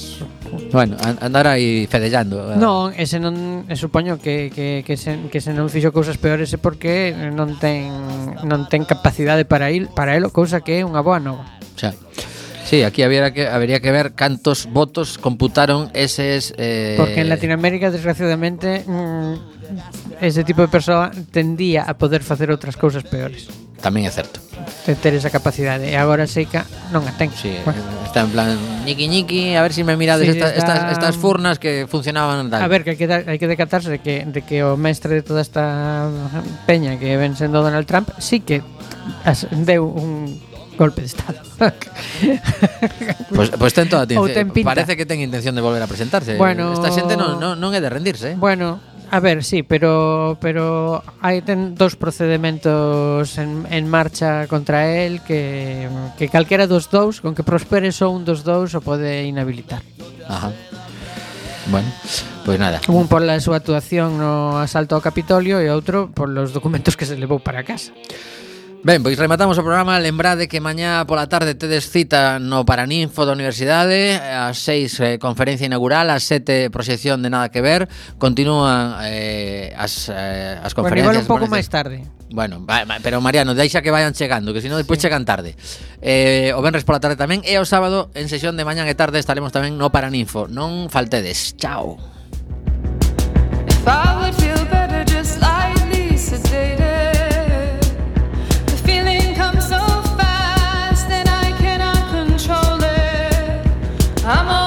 [0.73, 2.53] Bueno, andar aí fedellando.
[2.53, 2.57] Eh.
[2.57, 6.53] Non, ese non, eh, supoño que, que, que, se, que se non fixo cousas peores
[6.53, 7.89] é porque non ten
[8.45, 11.45] non ten capacidade para ir para elo, cousa que é unha boa nova.
[11.77, 11.97] Xa.
[12.65, 16.55] Sí, aquí habría que, habría que ver cantos votos computaron eses...
[16.57, 16.95] Eh...
[16.97, 19.35] Porque en Latinoamérica, desgraciadamente, mm,
[20.21, 23.51] ese tipo de persoa tendía a poder facer outras cousas peores
[23.83, 24.39] tamén é certo.
[24.87, 26.63] Te ter esa capacidade e agora Seica
[26.95, 27.35] non a ten.
[27.35, 27.83] Sí, bueno.
[28.07, 28.49] está en plan
[28.85, 30.75] ñiqui ñiqui, a ver se si me mirades sí, esta, está...
[30.77, 32.63] estas, estas furnas que funcionaban tal.
[32.63, 35.25] A ver, que hai que, hai que decatarse de que, de que o mestre de
[35.25, 36.07] toda esta
[36.69, 38.61] peña que ven sendo Donald Trump sí que
[39.25, 40.39] as, deu un
[40.77, 41.41] golpe de estado.
[41.57, 41.73] pois
[43.35, 44.21] pues, pues ten toda a ten
[44.65, 46.37] Parece que ten intención de volver a presentarse.
[46.37, 48.35] Bueno, Esta xente non, non, non é de rendirse.
[48.35, 48.37] Eh.
[48.37, 48.81] Bueno,
[49.13, 55.85] A ver, sí, pero pero hai ten dos procedementos en, en marcha contra el que,
[56.17, 59.85] que calquera dos dous, con que prospere só un dos dous o pode inhabilitar.
[60.25, 60.49] Ajá.
[61.69, 62.81] Bueno, pois pues nada.
[62.89, 67.05] Un por la súa actuación no asalto ao Capitolio e outro por los documentos que
[67.05, 67.93] se levou para casa.
[68.85, 73.31] Ben, pois rematamos o programa Lembrade que mañá pola tarde tedes cita no Paraninfo da
[73.31, 77.87] Universidade As seis eh, conferencia inaugural, as sete proxección de Nada que Ver
[78.19, 82.03] Continúan eh, as, eh, as conferencias Bueno, igual un pouco máis tarde
[82.35, 82.67] Bueno,
[83.07, 85.05] pero Mariano, deixa que vayan chegando, que senón despois sí.
[85.05, 85.55] chegan tarde.
[86.01, 89.21] Eh, o venres pola tarde tamén e o sábado en sesión de mañá e tarde
[89.21, 90.49] estaremos tamén no Paraninfo.
[90.49, 91.53] Non faltedes.
[91.61, 92.01] Chao.
[93.69, 94.62] If I would feel
[104.25, 104.62] Amor.